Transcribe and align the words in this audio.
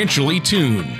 financially 0.00 0.40
tuned. 0.40 0.99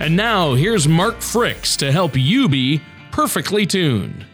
And 0.00 0.14
now 0.14 0.54
here's 0.54 0.86
Mark 0.86 1.16
Fricks 1.16 1.76
to 1.78 1.90
help 1.90 2.12
you 2.14 2.48
be 2.48 2.80
perfectly 3.10 3.66
tuned. 3.66 4.26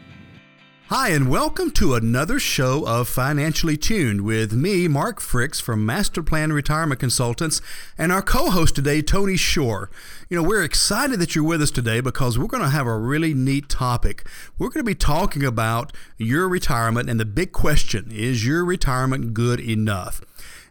Hi, 0.89 1.09
and 1.09 1.31
welcome 1.31 1.71
to 1.71 1.95
another 1.95 2.39
show 2.39 2.87
of 2.87 3.09
Financially 3.09 3.79
Tuned 3.79 4.21
with 4.21 4.53
me, 4.53 4.89
Mark 4.89 5.23
Fricks 5.23 5.63
from 5.63 5.87
Master 5.87 6.23
Plan 6.23 6.53
Retirement 6.53 7.01
Consultants, 7.01 7.63
and 7.97 8.13
our 8.13 8.21
co 8.21 8.51
host 8.51 8.75
today, 8.75 9.01
Tony 9.01 9.39
Shore. 9.39 9.91
You 10.29 10.37
know, 10.37 10.47
we're 10.47 10.63
excited 10.63 11.19
that 11.21 11.35
you're 11.35 11.43
with 11.43 11.63
us 11.63 11.71
today 11.71 12.03
because 12.03 12.39
we're 12.39 12.47
going 12.47 12.63
to 12.63 12.69
have 12.69 12.87
a 12.87 12.99
really 12.99 13.33
neat 13.33 13.71
topic. 13.71 14.29
We're 14.59 14.69
going 14.69 14.85
to 14.85 14.91
be 14.91 14.95
talking 14.95 15.47
about 15.47 15.97
your 16.19 16.47
retirement 16.47 17.09
and 17.09 17.19
the 17.19 17.25
big 17.25 17.53
question 17.53 18.11
is 18.13 18.47
your 18.47 18.67
retirement 18.67 19.33
good 19.33 19.61
enough? 19.61 20.21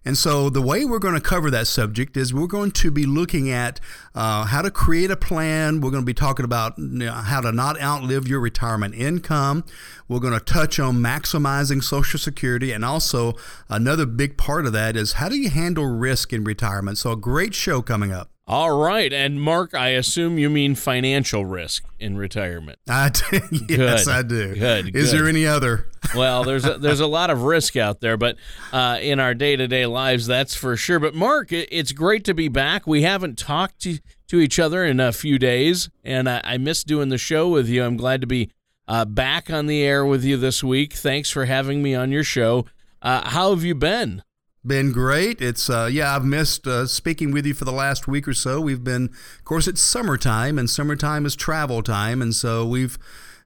And 0.06 0.18
so, 0.18 0.50
the 0.50 0.62
way 0.62 0.84
we're 0.84 1.00
going 1.00 1.14
to 1.14 1.22
cover 1.22 1.50
that 1.52 1.68
subject 1.68 2.18
is 2.18 2.34
we're 2.34 2.48
going 2.48 2.72
to 2.72 2.92
be 2.92 3.06
looking 3.06 3.50
at 3.50 3.80
uh, 4.14 4.46
how 4.46 4.62
to 4.62 4.70
create 4.70 5.10
a 5.10 5.16
plan. 5.16 5.80
We're 5.80 5.92
going 5.92 6.04
to 6.04 6.06
be 6.06 6.14
talking 6.14 6.44
about 6.44 6.78
you 6.78 7.06
know, 7.06 7.12
how 7.14 7.40
to 7.40 7.54
not 7.54 7.82
outlive 7.82 8.28
your 8.28 8.42
retirement 8.42 8.96
income. 8.96 9.64
We're 10.10 10.20
going 10.20 10.34
to 10.34 10.44
touch 10.44 10.78
on 10.78 10.98
maximizing 10.98 11.82
Social 11.82 12.20
Security. 12.20 12.74
And 12.74 12.84
also, 12.84 13.36
another 13.70 14.06
big 14.06 14.38
part 14.38 14.66
of 14.66 14.74
that 14.74 14.98
is 14.98 15.14
how 15.14 15.30
do 15.30 15.38
you 15.38 15.50
handle 15.50 15.86
risk 15.86 16.34
in 16.34 16.44
retirement? 16.44 16.98
So, 16.98 17.14
a 17.14 17.18
great 17.18 17.54
show 17.54 17.82
coming 17.82 18.12
up. 18.12 18.33
All 18.46 18.78
right. 18.78 19.12
And 19.14 19.42
Mark, 19.42 19.74
I 19.74 19.90
assume 19.90 20.38
you 20.38 20.50
mean 20.50 20.76
financial 20.76 21.46
risk 21.46 21.86
in 21.98 22.18
retirement. 22.18 22.78
I 22.90 23.10
do. 23.10 23.40
yes, 23.70 24.06
Good. 24.06 24.14
I 24.14 24.22
do. 24.22 24.56
Good, 24.56 24.96
Is 24.96 25.12
good. 25.12 25.20
there 25.20 25.28
any 25.30 25.46
other? 25.46 25.88
Well, 26.14 26.44
there's 26.44 26.66
a, 26.66 26.78
there's 26.78 27.00
a 27.00 27.08
lot 27.08 27.30
of 27.30 27.44
risk 27.44 27.76
out 27.78 28.02
there, 28.02 28.18
but 28.18 28.36
uh, 28.74 29.00
in 29.02 29.20
our 29.22 29.34
day 29.34 29.56
to 29.56 29.68
day 29.70 29.86
lives, 29.86 30.28
that's 30.28 30.54
for 30.54 30.76
sure. 30.76 31.00
But 31.00 31.16
Mark, 31.16 31.52
it's 31.54 31.92
great 31.94 32.26
to 32.26 32.34
be 32.36 32.50
back. 32.50 32.86
We 32.86 33.02
haven't 33.04 33.38
talked 33.40 33.80
to, 33.84 33.98
to 34.28 34.40
each 34.40 34.60
other 34.60 34.84
in 34.86 35.00
a 35.00 35.12
few 35.14 35.40
days, 35.40 35.90
and 36.04 36.30
I, 36.30 36.42
I 36.44 36.58
missed 36.58 36.88
doing 36.88 37.08
the 37.10 37.18
show 37.18 37.48
with 37.50 37.68
you. 37.70 37.84
I'm 37.84 37.96
glad 37.98 38.20
to 38.22 38.28
be 38.28 38.52
uh, 38.88 39.06
back 39.06 39.50
on 39.50 39.66
the 39.66 39.82
air 39.82 40.06
with 40.06 40.24
you 40.26 40.36
this 40.38 40.62
week. 40.64 40.94
Thanks 40.94 41.32
for 41.32 41.46
having 41.46 41.82
me 41.82 41.96
on 41.96 42.12
your 42.12 42.26
show. 42.26 42.66
Uh, 43.02 43.28
how 43.30 43.52
have 43.52 43.64
you 43.64 43.74
been? 43.74 44.22
Been 44.66 44.94
great. 44.94 45.42
It's 45.42 45.70
uh, 45.70 45.90
yeah, 45.92 46.16
I've 46.16 46.24
missed 46.24 46.66
uh, 46.66 46.88
speaking 46.88 47.32
with 47.32 47.46
you 47.46 47.54
for 47.54 47.66
the 47.66 47.74
last 47.74 48.08
week 48.08 48.30
or 48.30 48.34
so. 48.34 48.62
We've 48.62 48.84
been, 48.84 49.10
of 49.38 49.44
course, 49.44 49.68
it's 49.68 49.82
summertime, 49.82 50.58
and 50.58 50.70
summertime 50.70 51.26
is 51.26 51.36
travel 51.36 51.84
time, 51.84 52.22
and 52.22 52.34
so 52.34 52.66
we've 52.66 52.98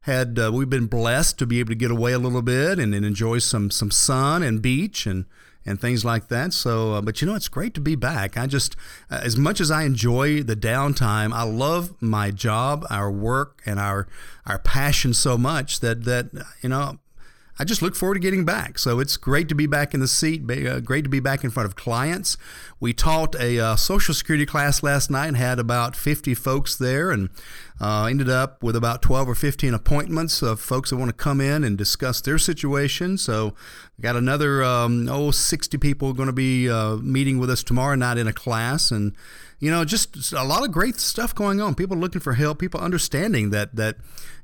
had 0.01 0.37
uh, 0.37 0.51
we've 0.53 0.69
been 0.69 0.85
blessed 0.85 1.39
to 1.39 1.47
be 1.47 1.59
able 1.59 1.69
to 1.69 1.75
get 1.75 1.89
away 1.89 2.13
a 2.13 2.19
little 2.19 2.43
bit 2.43 2.77
and, 2.77 2.93
and 2.93 3.03
enjoy 3.03 3.39
some 3.39 3.71
some 3.71 3.89
sun 3.89 4.43
and 4.43 4.61
beach 4.61 5.07
and 5.07 5.25
and 5.65 5.81
things 5.81 6.05
like 6.05 6.27
that. 6.27 6.53
So, 6.53 6.93
uh, 6.93 7.01
but 7.01 7.19
you 7.19 7.27
know, 7.27 7.33
it's 7.33 7.49
great 7.49 7.73
to 7.73 7.81
be 7.81 7.95
back. 7.95 8.37
I 8.37 8.45
just, 8.45 8.75
uh, 9.09 9.19
as 9.23 9.35
much 9.35 9.59
as 9.59 9.71
I 9.71 9.83
enjoy 9.83 10.43
the 10.43 10.55
downtime, 10.55 11.33
I 11.33 11.43
love 11.43 11.99
my 11.99 12.29
job, 12.29 12.85
our 12.91 13.11
work, 13.11 13.63
and 13.65 13.79
our 13.79 14.07
our 14.45 14.59
passion 14.59 15.15
so 15.15 15.35
much 15.35 15.79
that 15.79 16.03
that 16.03 16.29
you 16.61 16.69
know. 16.69 16.99
I 17.59 17.63
just 17.63 17.81
look 17.81 17.95
forward 17.95 18.15
to 18.15 18.19
getting 18.19 18.45
back. 18.45 18.77
So 18.77 18.99
it's 18.99 19.17
great 19.17 19.49
to 19.49 19.55
be 19.55 19.65
back 19.65 19.93
in 19.93 19.99
the 19.99 20.07
seat, 20.07 20.49
uh, 20.49 20.79
great 20.79 21.03
to 21.03 21.09
be 21.09 21.19
back 21.19 21.43
in 21.43 21.49
front 21.49 21.67
of 21.67 21.75
clients. 21.75 22.37
We 22.79 22.93
taught 22.93 23.35
a 23.35 23.59
uh, 23.59 23.75
Social 23.75 24.13
Security 24.13 24.45
class 24.45 24.83
last 24.83 25.09
night 25.09 25.27
and 25.27 25.37
had 25.37 25.59
about 25.59 25.95
50 25.95 26.33
folks 26.35 26.75
there 26.75 27.11
and 27.11 27.29
uh, 27.79 28.05
ended 28.09 28.29
up 28.29 28.63
with 28.63 28.75
about 28.75 29.01
12 29.01 29.29
or 29.29 29.35
15 29.35 29.73
appointments 29.73 30.41
of 30.41 30.59
folks 30.59 30.89
that 30.89 30.97
want 30.97 31.09
to 31.09 31.15
come 31.15 31.39
in 31.39 31.63
and 31.63 31.77
discuss 31.77 32.21
their 32.21 32.37
situation. 32.37 33.17
So 33.17 33.53
got 34.01 34.15
another, 34.15 34.63
um, 34.63 35.07
oh, 35.09 35.31
60 35.31 35.77
people 35.77 36.13
going 36.13 36.27
to 36.27 36.33
be 36.33 36.69
uh, 36.69 36.95
meeting 36.97 37.37
with 37.37 37.49
us 37.49 37.63
tomorrow 37.63 37.95
night 37.95 38.17
in 38.17 38.27
a 38.27 38.33
class. 38.33 38.91
And 38.91 39.13
you 39.59 39.71
know, 39.71 39.83
just 39.85 40.33
a 40.33 40.43
lot 40.43 40.63
of 40.63 40.71
great 40.71 40.97
stuff 40.99 41.33
going 41.33 41.59
on. 41.59 41.73
People 41.73 41.97
looking 41.97 42.21
for 42.21 42.33
help, 42.33 42.59
people 42.59 42.79
understanding 42.79 43.49
that 43.49 43.75
that 43.75 43.95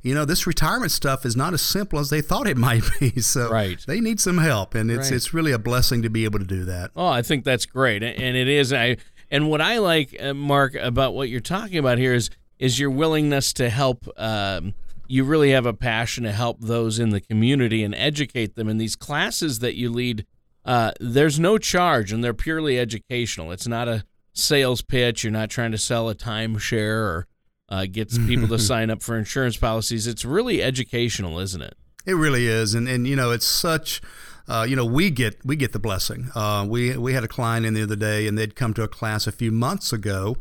you 0.01 0.13
know 0.15 0.25
this 0.25 0.47
retirement 0.47 0.91
stuff 0.91 1.23
is 1.23 1.35
not 1.35 1.53
as 1.53 1.61
simple 1.61 1.99
as 1.99 2.09
they 2.09 2.19
thought 2.19 2.47
it 2.47 2.57
might 2.69 2.83
be. 2.99 3.21
So 3.21 3.49
Right. 3.51 3.79
they 3.85 3.99
need 3.99 4.19
some 4.19 4.39
help, 4.39 4.73
and 4.73 4.89
it's 4.89 5.09
Right. 5.11 5.15
it's 5.15 5.31
really 5.31 5.51
a 5.51 5.59
blessing 5.59 6.01
to 6.01 6.09
be 6.09 6.25
able 6.25 6.39
to 6.39 6.45
do 6.45 6.65
that. 6.65 6.89
Oh, 6.95 7.05
I 7.05 7.21
think 7.21 7.43
that's 7.45 7.67
great, 7.67 8.01
and 8.01 8.35
it 8.35 8.47
is. 8.47 8.73
I 8.73 8.97
and 9.29 9.49
what 9.49 9.61
I 9.61 9.77
like, 9.77 10.15
uh, 10.19 10.33
Mark, 10.33 10.73
about 10.73 11.13
what 11.13 11.29
you're 11.29 11.41
talking 11.41 11.77
about 11.77 11.99
here 11.99 12.15
is 12.15 12.31
is 12.63 12.79
your 12.79 12.89
willingness 12.89 13.51
to 13.51 13.69
help. 13.69 14.07
Um, 14.15 14.73
you 15.05 15.25
really 15.25 15.51
have 15.51 15.65
a 15.65 15.73
passion 15.73 16.23
to 16.23 16.31
help 16.31 16.61
those 16.61 16.97
in 16.97 17.09
the 17.09 17.19
community 17.19 17.83
and 17.83 17.93
educate 17.93 18.55
them. 18.55 18.69
In 18.69 18.77
these 18.77 18.95
classes 18.95 19.59
that 19.59 19.75
you 19.75 19.91
lead, 19.91 20.25
uh, 20.63 20.93
there's 20.97 21.37
no 21.37 21.57
charge, 21.57 22.13
and 22.13 22.23
they're 22.23 22.33
purely 22.33 22.79
educational. 22.79 23.51
It's 23.51 23.67
not 23.67 23.89
a 23.89 24.05
sales 24.31 24.81
pitch. 24.81 25.25
You're 25.25 25.33
not 25.33 25.49
trying 25.49 25.73
to 25.73 25.77
sell 25.77 26.07
a 26.07 26.15
timeshare 26.15 27.03
or 27.03 27.27
uh, 27.67 27.85
get 27.85 28.09
people 28.27 28.47
to 28.47 28.57
sign 28.57 28.89
up 28.89 29.03
for 29.03 29.17
insurance 29.17 29.57
policies. 29.57 30.07
It's 30.07 30.23
really 30.23 30.63
educational, 30.63 31.39
isn't 31.39 31.61
it? 31.61 31.75
It 32.05 32.13
really 32.13 32.47
is, 32.47 32.73
and 32.75 32.87
and 32.87 33.05
you 33.05 33.17
know 33.17 33.31
it's 33.31 33.45
such. 33.45 34.01
Uh, 34.47 34.65
you 34.67 34.75
know, 34.75 34.85
we 34.85 35.09
get 35.09 35.43
we 35.45 35.55
get 35.55 35.71
the 35.71 35.79
blessing. 35.79 36.29
Uh, 36.35 36.65
we 36.67 36.97
we 36.97 37.13
had 37.13 37.23
a 37.23 37.27
client 37.27 37.65
in 37.65 37.73
the 37.73 37.83
other 37.83 37.95
day, 37.95 38.27
and 38.27 38.37
they'd 38.37 38.55
come 38.55 38.73
to 38.73 38.83
a 38.83 38.87
class 38.87 39.25
a 39.25 39.31
few 39.31 39.51
months 39.51 39.93
ago, 39.93 40.35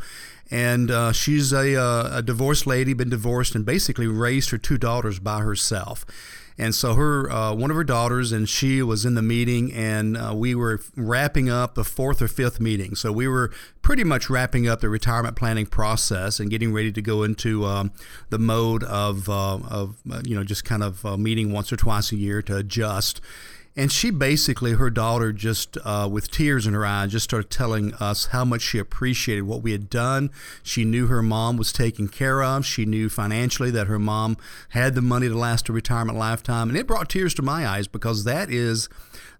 and 0.51 0.91
uh, 0.91 1.13
she's 1.13 1.53
a 1.53 1.77
uh, 1.81 2.19
a 2.19 2.23
divorced 2.23 2.67
lady, 2.67 2.95
been 2.95 3.11
divorced, 3.11 3.55
and 3.55 3.65
basically 3.65 4.07
raised 4.07 4.51
her 4.51 4.59
two 4.59 4.79
daughters 4.79 5.19
by 5.19 5.41
herself. 5.41 6.05
And 6.59 6.75
so 6.75 6.95
her 6.95 7.31
uh, 7.31 7.55
one 7.55 7.71
of 7.71 7.77
her 7.77 7.85
daughters 7.85 8.31
and 8.31 8.49
she 8.49 8.83
was 8.83 9.07
in 9.07 9.15
the 9.15 9.23
meeting, 9.23 9.73
and 9.73 10.17
uh, 10.17 10.33
we 10.35 10.55
were 10.55 10.81
wrapping 10.97 11.49
up 11.49 11.75
the 11.75 11.85
fourth 11.85 12.21
or 12.21 12.29
fifth 12.29 12.61
meeting. 12.61 12.95
So 12.95 13.11
we 13.11 13.27
were 13.27 13.53
pretty 13.81 14.05
much 14.05 14.29
wrapping 14.29 14.69
up 14.69 14.81
the 14.81 14.89
retirement 14.89 15.37
planning 15.37 15.67
process 15.67 16.39
and 16.39 16.51
getting 16.51 16.73
ready 16.73 16.93
to 16.93 17.01
go 17.01 17.23
into 17.23 17.65
um, 17.65 17.93
the 18.31 18.39
mode 18.39 18.83
of 18.85 19.29
of 19.31 19.97
you 20.25 20.35
know 20.35 20.45
just 20.45 20.65
kind 20.65 20.83
of 20.83 21.19
meeting 21.19 21.53
once 21.53 21.73
or 21.73 21.77
twice 21.77 22.13
a 22.13 22.17
year 22.17 22.43
to 22.43 22.57
adjust. 22.57 23.21
And 23.75 23.91
she 23.91 24.11
basically, 24.11 24.73
her 24.73 24.91
daughter, 24.91 25.33
just 25.33 25.79
uh, 25.83 26.07
with 26.11 26.31
tears 26.31 26.67
in 26.67 26.75
her 26.75 26.85
eyes, 26.85 27.13
just 27.13 27.25
started 27.25 27.51
telling 27.51 27.95
us 27.95 28.27
how 28.27 28.45
much 28.45 28.61
she 28.61 28.79
appreciated 28.79 29.43
what 29.43 29.63
we 29.63 29.73
had 29.73 29.89
done. 29.89 30.31
She 30.63 30.85
knew 30.85 31.07
her 31.07 31.23
mom 31.23 31.57
was 31.57 31.73
taken 31.73 32.09
care 32.09 32.43
of. 32.43 32.67
She 32.67 32.85
knew 32.85 33.09
financially 33.09 33.71
that 33.71 33.87
her 33.87 33.99
mom 33.99 34.37
had 34.71 34.95
the 34.95 35.01
money 35.01 35.29
to 35.29 35.35
last 35.35 35.71
a 35.71 35.73
retirement 35.73 36.19
lifetime, 36.19 36.69
and 36.69 36.77
it 36.77 36.87
brought 36.87 37.09
tears 37.09 37.33
to 37.35 37.43
my 37.43 37.67
eyes 37.67 37.89
because 37.89 38.25
that 38.25 38.51
is. 38.51 38.89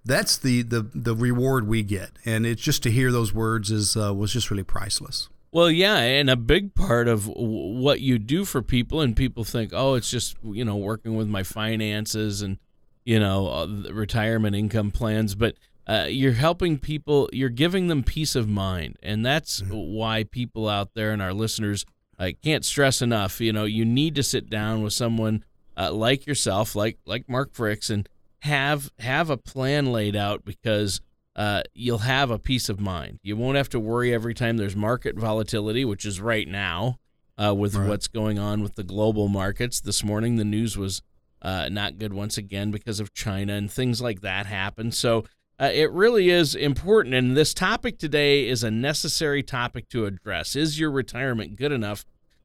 That's 0.05 0.37
the, 0.37 0.63
the, 0.63 0.91
the 0.93 1.15
reward 1.15 1.69
we 1.69 1.85
get, 1.85 2.11
and 2.25 2.45
it's 2.45 2.61
just 2.61 2.83
to 2.83 2.91
hear 2.91 3.13
those 3.13 3.33
words 3.33 3.71
is 3.71 3.97
uh, 3.97 4.13
was 4.13 4.33
just 4.33 4.51
really 4.51 4.65
priceless. 4.65 5.29
Well, 5.53 5.71
yeah, 5.71 5.99
and 5.99 6.29
a 6.29 6.35
big 6.35 6.75
part 6.75 7.07
of 7.07 7.29
what 7.29 8.01
you 8.01 8.19
do 8.19 8.45
for 8.45 8.63
people, 8.63 9.01
and 9.01 9.15
people 9.15 9.45
think, 9.45 9.71
oh, 9.73 9.95
it's 9.95 10.11
just 10.11 10.37
you 10.43 10.65
know 10.65 10.77
working 10.77 11.15
with 11.15 11.29
my 11.29 11.45
finances 11.45 12.43
and 12.43 12.59
you 13.05 13.19
know 13.19 13.49
uh, 13.49 13.67
retirement 13.93 14.57
income 14.57 14.91
plans, 14.91 15.35
but 15.35 15.57
uh, 15.87 16.07
you're 16.09 16.33
helping 16.33 16.79
people, 16.79 17.29
you're 17.33 17.49
giving 17.49 17.89
them 17.89 18.03
peace 18.03 18.37
of 18.37 18.49
mind, 18.49 18.97
and 19.03 19.25
that's 19.27 19.63
why 19.69 20.25
people 20.25 20.69
out 20.69 20.95
there 20.95 21.13
and 21.13 21.21
our 21.21 21.33
listeners, 21.33 21.85
I 22.19 22.33
can't 22.33 22.65
stress 22.65 23.03
enough. 23.03 23.41
You 23.41 23.53
know, 23.53 23.65
you 23.65 23.85
need 23.85 24.15
to 24.15 24.23
sit 24.23 24.49
down 24.49 24.83
with 24.83 24.93
someone 24.93 25.45
uh, 25.77 25.93
like 25.93 26.27
yourself, 26.27 26.77
like 26.77 26.99
like 27.05 27.29
Mark 27.29 27.53
Fricks, 27.53 27.91
and 27.91 28.09
have 28.41 28.91
have 28.99 29.31
a 29.31 29.37
plan 29.37 29.93
laid 29.93 30.17
out 30.17 30.45
because 30.45 31.01
uh, 31.35 31.63
you'll 31.75 31.99
have 31.99 32.31
a 32.31 32.39
peace 32.39 32.69
of 32.69 32.81
mind. 32.81 33.19
You 33.23 33.37
won't 33.37 33.57
have 33.57 33.71
to 33.71 33.81
worry 33.81 34.13
every 34.13 34.35
time 34.35 34.57
there's 34.57 34.77
market 34.77 35.17
volatility, 35.17 35.85
which 35.85 36.05
is 36.05 36.21
right 36.21 36.47
now 36.47 36.99
uh, 37.43 37.55
with 37.55 37.75
right. 37.75 37.89
what's 37.89 38.09
going 38.09 38.39
on 38.39 38.63
with 38.63 38.75
the 38.75 38.85
global 38.85 39.29
markets. 39.29 39.81
This 39.81 40.05
morning, 40.05 40.37
the 40.37 40.45
news 40.45 40.77
was 40.77 41.03
uh, 41.43 41.69
not 41.71 41.99
good 41.99 42.15
once 42.15 42.39
again 42.39 42.71
because 42.71 43.01
of 43.01 43.13
China 43.13 43.53
and 43.55 43.71
things 43.71 44.01
like 44.01 44.21
that 44.21 44.47
happen. 44.47 44.93
So 44.93 45.25
uh, 45.61 45.71
it 45.73 45.91
really 45.93 46.31
is 46.31 46.55
important. 46.55 47.15
And 47.15 47.37
this 47.37 47.53
topic 47.53 47.99
today 47.99 48.49
is 48.49 48.63
a 48.63 48.71
necessary 48.71 49.43
topic 49.43 49.89
to 49.91 50.07
address. 50.07 50.57
Is 50.57 50.79
your 50.79 50.91
retirement 50.91 51.57
good 51.57 51.73
enough? 51.73 52.05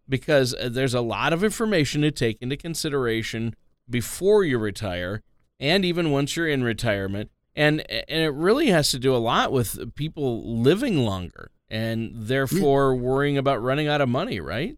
Because 0.10 0.54
uh, 0.56 0.70
there's 0.72 0.94
a 0.94 1.02
lot 1.02 1.32
of 1.32 1.44
information 1.44 2.02
to 2.02 2.12
take 2.12 2.42
into 2.42 2.58
consideration 2.58 3.56
before 3.90 4.44
you 4.44 4.58
retire 4.58 5.22
and 5.60 5.86
even 5.86 6.12
once 6.12 6.36
you're 6.36 6.48
in 6.48 6.64
retirement. 6.64 7.32
And, 7.56 7.82
and 7.90 8.22
it 8.22 8.34
really 8.34 8.68
has 8.68 8.92
to 8.92 9.00
do 9.00 9.16
a 9.16 9.18
lot 9.18 9.52
with 9.52 9.96
people 9.96 10.62
living 10.62 10.98
longer 10.98 11.52
and 11.70 12.12
therefore 12.14 12.96
worrying 12.96 13.38
about 13.38 13.62
running 13.62 13.88
out 13.88 14.02
of 14.02 14.10
money, 14.10 14.40
right? 14.40 14.76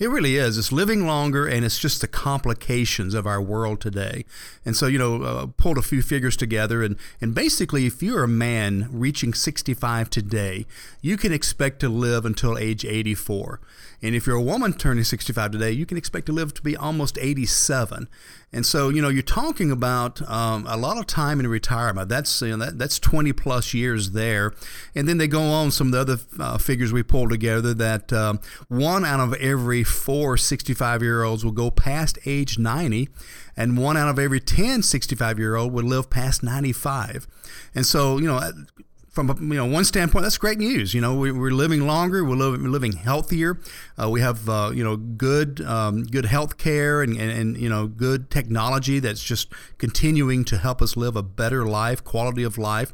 It 0.00 0.08
really 0.08 0.36
is. 0.36 0.56
It's 0.56 0.72
living 0.72 1.06
longer, 1.06 1.46
and 1.46 1.62
it's 1.62 1.78
just 1.78 2.00
the 2.00 2.08
complications 2.08 3.12
of 3.12 3.26
our 3.26 3.40
world 3.40 3.82
today. 3.82 4.24
And 4.64 4.74
so, 4.74 4.86
you 4.86 4.98
know, 4.98 5.22
uh, 5.22 5.46
pulled 5.58 5.76
a 5.76 5.82
few 5.82 6.00
figures 6.00 6.38
together, 6.38 6.82
and, 6.82 6.96
and 7.20 7.34
basically, 7.34 7.84
if 7.84 8.02
you're 8.02 8.24
a 8.24 8.28
man 8.28 8.88
reaching 8.90 9.34
65 9.34 10.08
today, 10.08 10.64
you 11.02 11.18
can 11.18 11.34
expect 11.34 11.80
to 11.80 11.90
live 11.90 12.24
until 12.24 12.56
age 12.56 12.84
84. 12.84 13.60
And 14.02 14.14
if 14.14 14.26
you're 14.26 14.36
a 14.36 14.42
woman 14.42 14.72
turning 14.72 15.04
65 15.04 15.50
today, 15.50 15.72
you 15.72 15.84
can 15.84 15.98
expect 15.98 16.26
to 16.26 16.32
live 16.32 16.54
to 16.54 16.62
be 16.62 16.76
almost 16.76 17.18
87. 17.20 18.08
And 18.52 18.66
so, 18.66 18.88
you 18.88 19.00
know, 19.00 19.08
you're 19.08 19.22
talking 19.22 19.70
about 19.70 20.26
um, 20.28 20.66
a 20.66 20.76
lot 20.76 20.98
of 20.98 21.06
time 21.06 21.38
in 21.38 21.46
retirement. 21.46 22.08
That's 22.08 22.42
you 22.42 22.56
know, 22.56 22.64
that, 22.64 22.78
that's 22.78 22.98
20 22.98 23.32
plus 23.34 23.74
years 23.74 24.12
there. 24.12 24.52
And 24.94 25.08
then 25.08 25.18
they 25.18 25.28
go 25.28 25.42
on 25.42 25.70
some 25.70 25.88
of 25.88 25.92
the 25.92 26.00
other 26.00 26.22
uh, 26.38 26.58
figures 26.58 26.92
we 26.92 27.02
pulled 27.02 27.30
together 27.30 27.74
that 27.74 28.12
um, 28.12 28.40
one 28.68 29.04
out 29.04 29.20
of 29.20 29.34
every 29.34 29.84
four 29.84 30.36
65 30.36 31.02
year 31.02 31.22
olds 31.22 31.44
will 31.44 31.52
go 31.52 31.70
past 31.70 32.18
age 32.26 32.58
90, 32.58 33.08
and 33.56 33.78
one 33.78 33.96
out 33.96 34.08
of 34.08 34.18
every 34.18 34.40
10 34.40 34.82
65 34.82 35.38
year 35.38 35.56
old 35.56 35.72
would 35.72 35.84
live 35.84 36.10
past 36.10 36.42
95. 36.42 37.26
And 37.74 37.86
so, 37.86 38.18
you 38.18 38.26
know, 38.26 38.40
from 39.10 39.28
you 39.50 39.58
know 39.58 39.66
one 39.66 39.84
standpoint, 39.84 40.22
that's 40.22 40.38
great 40.38 40.58
news. 40.58 40.94
You 40.94 41.00
know, 41.00 41.14
we, 41.16 41.30
are 41.30 41.50
living 41.50 41.86
longer, 41.86 42.24
we're 42.24 42.36
living, 42.36 42.62
we're 42.62 42.70
living 42.70 42.92
healthier. 42.92 43.58
Uh, 44.00 44.08
we 44.08 44.20
have 44.20 44.48
uh, 44.48 44.70
you 44.72 44.84
know 44.84 44.96
good 44.96 45.60
um, 45.62 46.04
good 46.04 46.26
health 46.26 46.58
care 46.58 47.02
and, 47.02 47.16
and, 47.16 47.30
and, 47.30 47.56
you 47.56 47.68
know 47.68 47.86
good 47.88 48.30
technology 48.30 49.00
that's 49.00 49.22
just 49.22 49.52
continuing 49.78 50.44
to 50.44 50.58
help 50.58 50.80
us 50.80 50.96
live 50.96 51.16
a 51.16 51.22
better 51.22 51.66
life, 51.66 52.04
quality 52.04 52.44
of 52.44 52.56
life. 52.56 52.92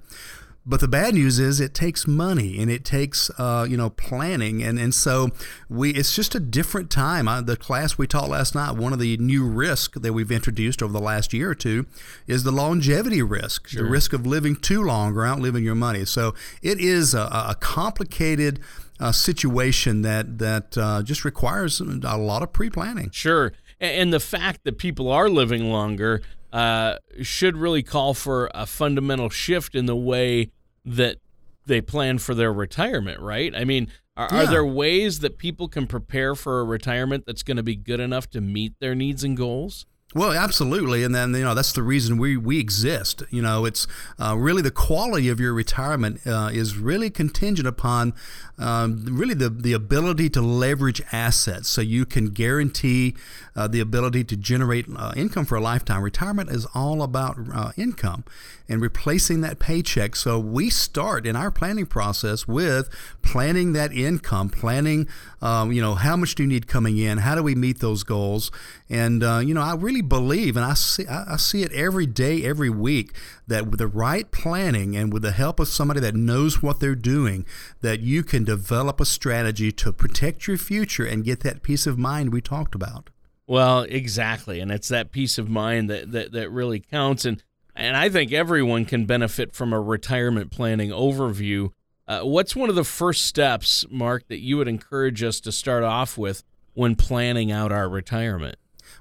But 0.68 0.80
the 0.80 0.88
bad 0.88 1.14
news 1.14 1.38
is 1.38 1.60
it 1.60 1.74
takes 1.74 2.08
money 2.08 2.58
and 2.58 2.68
it 2.68 2.84
takes 2.84 3.30
uh, 3.38 3.66
you 3.68 3.76
know 3.76 3.90
planning 3.90 4.64
and, 4.64 4.80
and 4.80 4.92
so 4.92 5.30
we 5.68 5.90
it's 5.90 6.14
just 6.14 6.34
a 6.34 6.40
different 6.40 6.90
time. 6.90 7.28
I, 7.28 7.40
the 7.40 7.56
class 7.56 7.96
we 7.96 8.08
taught 8.08 8.28
last 8.28 8.54
night, 8.54 8.72
one 8.72 8.92
of 8.92 8.98
the 8.98 9.16
new 9.18 9.46
risks 9.46 9.98
that 10.00 10.12
we've 10.12 10.32
introduced 10.32 10.82
over 10.82 10.92
the 10.92 11.00
last 11.00 11.32
year 11.32 11.50
or 11.50 11.54
two 11.54 11.86
is 12.26 12.42
the 12.42 12.50
longevity 12.50 13.22
risk, 13.22 13.68
sure. 13.68 13.84
the 13.84 13.88
risk 13.88 14.12
of 14.12 14.26
living 14.26 14.56
too 14.56 14.82
long 14.82 15.14
or 15.16 15.24
outliving 15.24 15.62
your 15.62 15.76
money. 15.76 16.04
So 16.04 16.34
it 16.62 16.80
is 16.80 17.14
a, 17.14 17.20
a 17.20 17.56
complicated 17.60 18.58
uh, 18.98 19.12
situation 19.12 20.02
that 20.02 20.38
that 20.38 20.76
uh, 20.76 21.02
just 21.02 21.24
requires 21.24 21.80
a 21.80 22.16
lot 22.16 22.42
of 22.42 22.52
pre 22.52 22.70
planning. 22.70 23.10
Sure, 23.12 23.52
and 23.80 24.12
the 24.12 24.20
fact 24.20 24.64
that 24.64 24.78
people 24.78 25.12
are 25.12 25.28
living 25.28 25.70
longer 25.70 26.22
uh, 26.52 26.96
should 27.22 27.56
really 27.56 27.82
call 27.82 28.14
for 28.14 28.50
a 28.54 28.66
fundamental 28.66 29.28
shift 29.28 29.74
in 29.74 29.86
the 29.86 29.96
way 29.96 30.50
that 30.86 31.18
they 31.66 31.80
plan 31.80 32.18
for 32.18 32.34
their 32.34 32.52
retirement, 32.52 33.20
right? 33.20 33.54
I 33.54 33.64
mean, 33.64 33.88
are, 34.16 34.28
yeah. 34.30 34.42
are 34.42 34.46
there 34.46 34.64
ways 34.64 35.18
that 35.20 35.36
people 35.36 35.68
can 35.68 35.86
prepare 35.86 36.34
for 36.34 36.60
a 36.60 36.64
retirement 36.64 37.24
that's 37.26 37.42
going 37.42 37.56
to 37.56 37.62
be 37.62 37.76
good 37.76 38.00
enough 38.00 38.30
to 38.30 38.40
meet 38.40 38.74
their 38.80 38.94
needs 38.94 39.24
and 39.24 39.36
goals? 39.36 39.84
Well, 40.16 40.32
absolutely, 40.32 41.04
and 41.04 41.14
then 41.14 41.34
you 41.34 41.44
know 41.44 41.52
that's 41.52 41.72
the 41.72 41.82
reason 41.82 42.16
we 42.16 42.38
we 42.38 42.58
exist. 42.58 43.22
You 43.28 43.42
know, 43.42 43.66
it's 43.66 43.86
uh, 44.18 44.34
really 44.34 44.62
the 44.62 44.70
quality 44.70 45.28
of 45.28 45.38
your 45.38 45.52
retirement 45.52 46.26
uh, 46.26 46.48
is 46.50 46.78
really 46.78 47.10
contingent 47.10 47.68
upon 47.68 48.14
um, 48.58 49.04
really 49.10 49.34
the 49.34 49.50
the 49.50 49.74
ability 49.74 50.30
to 50.30 50.40
leverage 50.40 51.02
assets, 51.12 51.68
so 51.68 51.82
you 51.82 52.06
can 52.06 52.30
guarantee 52.30 53.14
uh, 53.54 53.68
the 53.68 53.80
ability 53.80 54.24
to 54.24 54.36
generate 54.36 54.86
uh, 54.96 55.12
income 55.14 55.44
for 55.44 55.56
a 55.56 55.60
lifetime. 55.60 56.02
Retirement 56.02 56.48
is 56.48 56.66
all 56.74 57.02
about 57.02 57.36
uh, 57.54 57.72
income 57.76 58.24
and 58.68 58.80
replacing 58.80 59.42
that 59.42 59.58
paycheck. 59.58 60.16
So 60.16 60.38
we 60.38 60.70
start 60.70 61.26
in 61.26 61.36
our 61.36 61.50
planning 61.50 61.86
process 61.86 62.48
with 62.48 62.88
planning 63.22 63.74
that 63.74 63.92
income, 63.92 64.48
planning 64.48 65.08
um, 65.42 65.72
you 65.72 65.82
know 65.82 65.94
how 65.94 66.16
much 66.16 66.34
do 66.34 66.42
you 66.42 66.48
need 66.48 66.66
coming 66.66 66.96
in, 66.96 67.18
how 67.18 67.34
do 67.34 67.42
we 67.42 67.54
meet 67.54 67.80
those 67.80 68.02
goals, 68.02 68.50
and 68.88 69.22
uh, 69.22 69.40
you 69.44 69.52
know 69.52 69.60
I 69.60 69.74
really 69.74 70.02
believe, 70.08 70.56
and 70.56 70.64
I 70.64 70.74
see 70.74 71.06
I 71.06 71.36
see 71.36 71.62
it 71.62 71.72
every 71.72 72.06
day, 72.06 72.44
every 72.44 72.70
week 72.70 73.12
that 73.46 73.66
with 73.66 73.78
the 73.78 73.86
right 73.86 74.30
planning 74.30 74.96
and 74.96 75.12
with 75.12 75.22
the 75.22 75.32
help 75.32 75.60
of 75.60 75.68
somebody 75.68 76.00
that 76.00 76.14
knows 76.14 76.62
what 76.62 76.80
they're 76.80 76.94
doing, 76.94 77.44
that 77.80 78.00
you 78.00 78.22
can 78.22 78.44
develop 78.44 79.00
a 79.00 79.04
strategy 79.04 79.70
to 79.72 79.92
protect 79.92 80.46
your 80.46 80.56
future 80.56 81.04
and 81.04 81.24
get 81.24 81.40
that 81.40 81.62
peace 81.62 81.86
of 81.86 81.98
mind 81.98 82.32
we 82.32 82.40
talked 82.40 82.74
about. 82.74 83.10
Well, 83.46 83.82
exactly, 83.82 84.60
and 84.60 84.72
it's 84.72 84.88
that 84.88 85.12
peace 85.12 85.38
of 85.38 85.48
mind 85.48 85.88
that 85.90 86.12
that, 86.12 86.32
that 86.32 86.50
really 86.50 86.80
counts, 86.80 87.24
and 87.24 87.42
and 87.74 87.96
I 87.96 88.08
think 88.08 88.32
everyone 88.32 88.86
can 88.86 89.04
benefit 89.04 89.54
from 89.54 89.72
a 89.72 89.80
retirement 89.80 90.50
planning 90.50 90.90
overview. 90.90 91.70
Uh, 92.08 92.20
what's 92.22 92.56
one 92.56 92.68
of 92.68 92.74
the 92.74 92.84
first 92.84 93.24
steps, 93.24 93.84
Mark, 93.90 94.28
that 94.28 94.40
you 94.40 94.56
would 94.56 94.68
encourage 94.68 95.22
us 95.22 95.40
to 95.40 95.52
start 95.52 95.84
off 95.84 96.16
with 96.16 96.42
when 96.74 96.94
planning 96.94 97.50
out 97.52 97.72
our 97.72 97.88
retirement? 97.88 98.56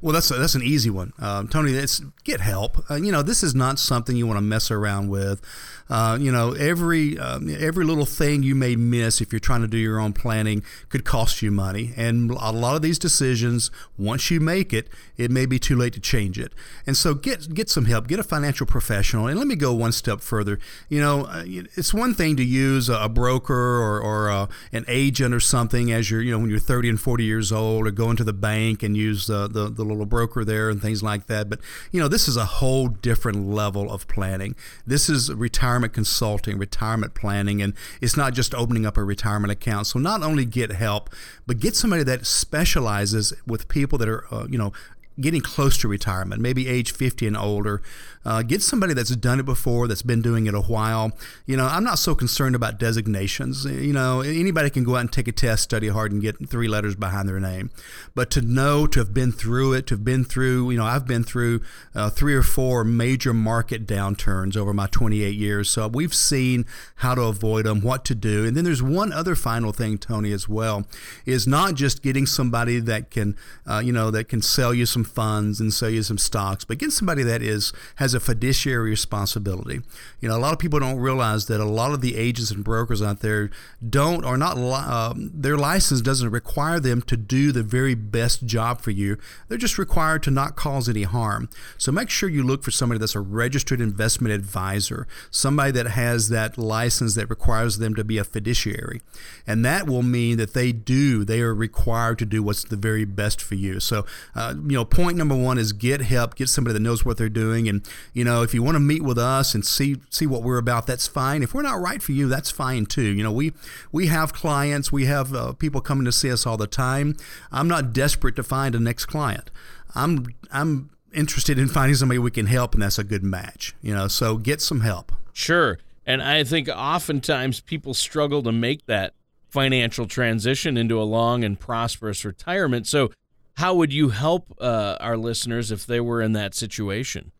Well, 0.05 0.13
that's 0.13 0.29
a, 0.29 0.35
that's 0.35 0.53
an 0.53 0.61
easy 0.61 0.91
one, 0.91 1.13
um, 1.17 1.47
Tony. 1.47 1.73
It's 1.73 1.99
get 2.23 2.39
help. 2.39 2.91
Uh, 2.91 2.93
you 2.93 3.11
know, 3.11 3.23
this 3.23 3.41
is 3.41 3.55
not 3.55 3.79
something 3.79 4.15
you 4.15 4.27
want 4.27 4.37
to 4.37 4.41
mess 4.43 4.69
around 4.69 5.09
with. 5.09 5.41
Uh, 5.89 6.15
you 6.19 6.31
know, 6.31 6.51
every 6.53 7.17
um, 7.17 7.49
every 7.59 7.83
little 7.83 8.05
thing 8.05 8.43
you 8.43 8.53
may 8.53 8.75
miss 8.75 9.19
if 9.19 9.31
you're 9.31 9.39
trying 9.39 9.61
to 9.61 9.67
do 9.67 9.77
your 9.77 9.99
own 9.99 10.13
planning 10.13 10.63
could 10.89 11.05
cost 11.05 11.41
you 11.41 11.49
money. 11.49 11.91
And 11.97 12.29
a 12.29 12.51
lot 12.51 12.75
of 12.75 12.83
these 12.83 12.99
decisions, 12.99 13.71
once 13.97 14.29
you 14.29 14.39
make 14.39 14.73
it, 14.73 14.89
it 15.17 15.31
may 15.31 15.47
be 15.47 15.57
too 15.57 15.75
late 15.75 15.93
to 15.93 15.99
change 15.99 16.37
it. 16.37 16.53
And 16.85 16.95
so 16.95 17.15
get 17.15 17.55
get 17.55 17.71
some 17.71 17.85
help. 17.85 18.07
Get 18.07 18.19
a 18.19 18.23
financial 18.23 18.67
professional. 18.67 19.25
And 19.25 19.39
let 19.39 19.47
me 19.47 19.55
go 19.55 19.73
one 19.73 19.91
step 19.91 20.21
further. 20.21 20.59
You 20.87 21.01
know, 21.01 21.25
uh, 21.25 21.43
it's 21.45 21.95
one 21.95 22.13
thing 22.13 22.35
to 22.37 22.43
use 22.43 22.89
a 22.89 23.09
broker 23.09 23.53
or, 23.53 23.99
or 24.01 24.29
uh, 24.29 24.47
an 24.71 24.85
agent 24.87 25.33
or 25.33 25.39
something 25.39 25.91
as 25.91 26.11
you're 26.11 26.21
you 26.21 26.31
know 26.31 26.39
when 26.39 26.51
you're 26.51 26.59
30 26.59 26.89
and 26.89 27.01
40 27.01 27.23
years 27.23 27.51
old, 27.51 27.87
or 27.87 27.91
go 27.91 28.11
into 28.11 28.23
the 28.23 28.33
bank 28.33 28.83
and 28.83 28.95
use 28.95 29.25
the, 29.25 29.47
the, 29.47 29.69
the 29.69 29.94
little 29.95 30.05
broker 30.05 30.45
there 30.45 30.69
and 30.69 30.81
things 30.81 31.01
like 31.01 31.27
that. 31.27 31.49
But 31.49 31.59
you 31.91 31.99
know, 31.99 32.07
this 32.07 32.27
is 32.27 32.37
a 32.37 32.45
whole 32.45 32.87
different 32.87 33.47
level 33.47 33.91
of 33.91 34.07
planning. 34.07 34.55
This 34.85 35.09
is 35.09 35.33
retirement 35.33 35.93
consulting, 35.93 36.57
retirement 36.57 37.13
planning, 37.13 37.61
and 37.61 37.73
it's 38.01 38.17
not 38.17 38.33
just 38.33 38.53
opening 38.53 38.85
up 38.85 38.97
a 38.97 39.03
retirement 39.03 39.51
account. 39.51 39.87
So 39.87 39.99
not 39.99 40.23
only 40.23 40.45
get 40.45 40.71
help, 40.71 41.09
but 41.47 41.59
get 41.59 41.75
somebody 41.75 42.03
that 42.03 42.25
specializes 42.25 43.33
with 43.47 43.67
people 43.67 43.97
that 43.99 44.09
are, 44.09 44.25
uh, 44.33 44.47
you 44.49 44.57
know, 44.57 44.73
getting 45.19 45.41
close 45.41 45.77
to 45.77 45.87
retirement, 45.87 46.41
maybe 46.41 46.67
age 46.67 46.91
50 46.91 47.27
and 47.27 47.37
older. 47.37 47.81
Uh, 48.25 48.41
get 48.41 48.61
somebody 48.61 48.93
that's 48.93 49.15
done 49.15 49.39
it 49.39 49.45
before, 49.45 49.87
that's 49.87 50.01
been 50.01 50.21
doing 50.21 50.47
it 50.47 50.53
a 50.53 50.61
while. 50.61 51.11
You 51.45 51.57
know, 51.57 51.65
I'm 51.65 51.83
not 51.83 51.99
so 51.99 52.15
concerned 52.15 52.55
about 52.55 52.79
designations. 52.79 53.65
You 53.65 53.93
know, 53.93 54.21
anybody 54.21 54.69
can 54.69 54.83
go 54.83 54.95
out 54.95 55.01
and 55.01 55.11
take 55.11 55.27
a 55.27 55.31
test, 55.31 55.63
study 55.63 55.89
hard, 55.89 56.11
and 56.11 56.21
get 56.21 56.49
three 56.49 56.67
letters 56.67 56.95
behind 56.95 57.29
their 57.29 57.39
name. 57.39 57.69
But 58.15 58.31
to 58.31 58.41
know, 58.41 58.87
to 58.87 58.99
have 58.99 59.13
been 59.13 59.31
through 59.31 59.73
it, 59.73 59.87
to 59.87 59.95
have 59.95 60.03
been 60.03 60.23
through, 60.23 60.71
you 60.71 60.77
know, 60.77 60.85
I've 60.85 61.05
been 61.05 61.23
through 61.23 61.61
uh, 61.93 62.09
three 62.09 62.33
or 62.33 62.41
four 62.41 62.83
major 62.83 63.33
market 63.33 63.85
downturns 63.85 64.57
over 64.57 64.73
my 64.73 64.87
28 64.87 65.35
years. 65.35 65.69
So 65.69 65.87
we've 65.87 66.13
seen 66.13 66.65
how 66.95 67.15
to 67.15 67.21
avoid 67.23 67.65
them, 67.65 67.81
what 67.81 68.05
to 68.05 68.15
do. 68.15 68.45
And 68.45 68.57
then 68.57 68.63
there's 68.63 68.81
one 68.81 69.13
other 69.13 69.35
final 69.35 69.71
thing, 69.71 69.97
Tony, 69.97 70.31
as 70.31 70.49
well, 70.49 70.87
is 71.25 71.45
not 71.45 71.75
just 71.75 72.01
getting 72.01 72.25
somebody 72.25 72.79
that 72.79 73.11
can, 73.11 73.37
uh, 73.67 73.81
you 73.83 73.91
know, 73.91 74.09
that 74.11 74.29
can 74.29 74.41
sell 74.41 74.73
you 74.73 74.85
some 74.85 75.03
funds 75.03 75.59
and 75.59 75.73
sell 75.73 75.89
you 75.89 76.01
some 76.01 76.17
stocks, 76.17 76.65
but 76.65 76.77
get 76.77 76.91
somebody 76.91 77.21
that 77.23 77.41
is 77.41 77.71
has 77.95 78.14
a 78.15 78.19
fiduciary 78.19 78.89
responsibility. 78.89 79.81
You 80.19 80.29
know, 80.29 80.37
a 80.37 80.39
lot 80.39 80.53
of 80.53 80.59
people 80.59 80.79
don't 80.79 80.97
realize 80.97 81.45
that 81.47 81.59
a 81.59 81.65
lot 81.65 81.91
of 81.91 82.01
the 82.01 82.15
agents 82.15 82.51
and 82.51 82.63
brokers 82.63 83.01
out 83.01 83.19
there 83.19 83.49
don't 83.87 84.25
are 84.25 84.37
not 84.37 84.57
um, 84.57 85.31
their 85.33 85.57
license 85.57 86.01
doesn't 86.01 86.29
require 86.29 86.79
them 86.79 87.01
to 87.03 87.17
do 87.17 87.51
the 87.51 87.63
very 87.63 87.95
best 87.95 88.45
job 88.45 88.81
for 88.81 88.91
you. 88.91 89.17
They're 89.47 89.57
just 89.57 89.77
required 89.77 90.23
to 90.23 90.31
not 90.31 90.55
cause 90.55 90.89
any 90.89 91.03
harm. 91.03 91.49
So 91.77 91.91
make 91.91 92.09
sure 92.09 92.29
you 92.29 92.43
look 92.43 92.63
for 92.63 92.71
somebody 92.71 92.99
that's 92.99 93.15
a 93.15 93.19
registered 93.19 93.81
investment 93.81 94.33
advisor, 94.33 95.07
somebody 95.29 95.71
that 95.71 95.87
has 95.87 96.29
that 96.29 96.57
license 96.57 97.15
that 97.15 97.29
requires 97.29 97.77
them 97.77 97.95
to 97.95 98.03
be 98.03 98.17
a 98.17 98.23
fiduciary, 98.23 99.01
and 99.45 99.65
that 99.65 99.87
will 99.87 100.03
mean 100.03 100.37
that 100.37 100.53
they 100.53 100.71
do 100.71 101.23
they 101.25 101.41
are 101.41 101.53
required 101.53 102.19
to 102.19 102.25
do 102.25 102.41
what's 102.41 102.63
the 102.63 102.75
very 102.75 103.05
best 103.05 103.41
for 103.41 103.55
you. 103.55 103.79
So, 103.79 104.05
uh, 104.35 104.53
you 104.55 104.75
know 104.77 104.85
point 104.85 105.17
number 105.17 105.35
one 105.35 105.57
is 105.57 105.73
get 105.73 106.01
help, 106.01 106.35
get 106.35 106.49
somebody 106.49 106.73
that 106.73 106.79
knows 106.79 107.03
what 107.03 107.17
they're 107.17 107.29
doing. 107.29 107.67
And, 107.67 107.87
you 108.13 108.23
know, 108.23 108.41
if 108.41 108.53
you 108.53 108.63
want 108.63 108.75
to 108.75 108.79
meet 108.79 109.03
with 109.03 109.17
us 109.17 109.53
and 109.53 109.65
see, 109.65 109.97
see 110.09 110.25
what 110.25 110.43
we're 110.43 110.57
about, 110.57 110.87
that's 110.87 111.07
fine. 111.07 111.43
If 111.43 111.53
we're 111.53 111.61
not 111.61 111.81
right 111.81 112.01
for 112.01 112.11
you, 112.11 112.27
that's 112.27 112.51
fine 112.51 112.85
too. 112.85 113.03
You 113.03 113.23
know, 113.23 113.31
we, 113.31 113.53
we 113.91 114.07
have 114.07 114.33
clients, 114.33 114.91
we 114.91 115.05
have 115.05 115.33
uh, 115.33 115.53
people 115.53 115.81
coming 115.81 116.05
to 116.05 116.11
see 116.11 116.31
us 116.31 116.45
all 116.45 116.57
the 116.57 116.67
time. 116.67 117.15
I'm 117.51 117.67
not 117.67 117.93
desperate 117.93 118.35
to 118.37 118.43
find 118.43 118.75
a 118.75 118.79
next 118.79 119.05
client. 119.05 119.51
I'm, 119.93 120.27
I'm 120.51 120.89
interested 121.13 121.57
in 121.57 121.67
finding 121.67 121.95
somebody 121.95 122.19
we 122.19 122.31
can 122.31 122.47
help, 122.47 122.73
and 122.73 122.83
that's 122.83 122.99
a 122.99 123.03
good 123.03 123.23
match. 123.23 123.73
You 123.81 123.93
know, 123.93 124.07
so 124.07 124.37
get 124.37 124.61
some 124.61 124.81
help. 124.81 125.11
Sure. 125.33 125.79
And 126.05 126.21
I 126.21 126.43
think 126.43 126.69
oftentimes 126.69 127.61
people 127.61 127.93
struggle 127.93 128.43
to 128.43 128.51
make 128.51 128.85
that 128.85 129.13
financial 129.49 130.05
transition 130.05 130.77
into 130.77 131.01
a 131.01 131.03
long 131.03 131.43
and 131.43 131.59
prosperous 131.59 132.23
retirement. 132.25 132.87
So, 132.87 133.11
how 133.55 133.73
would 133.75 133.93
you 133.93 134.09
help 134.09 134.53
uh, 134.59 134.97
our 134.99 135.15
listeners 135.15 135.71
if 135.71 135.85
they 135.85 136.01
were 136.01 136.21
in 136.21 136.33
that 136.33 136.53
situation? 136.53 137.31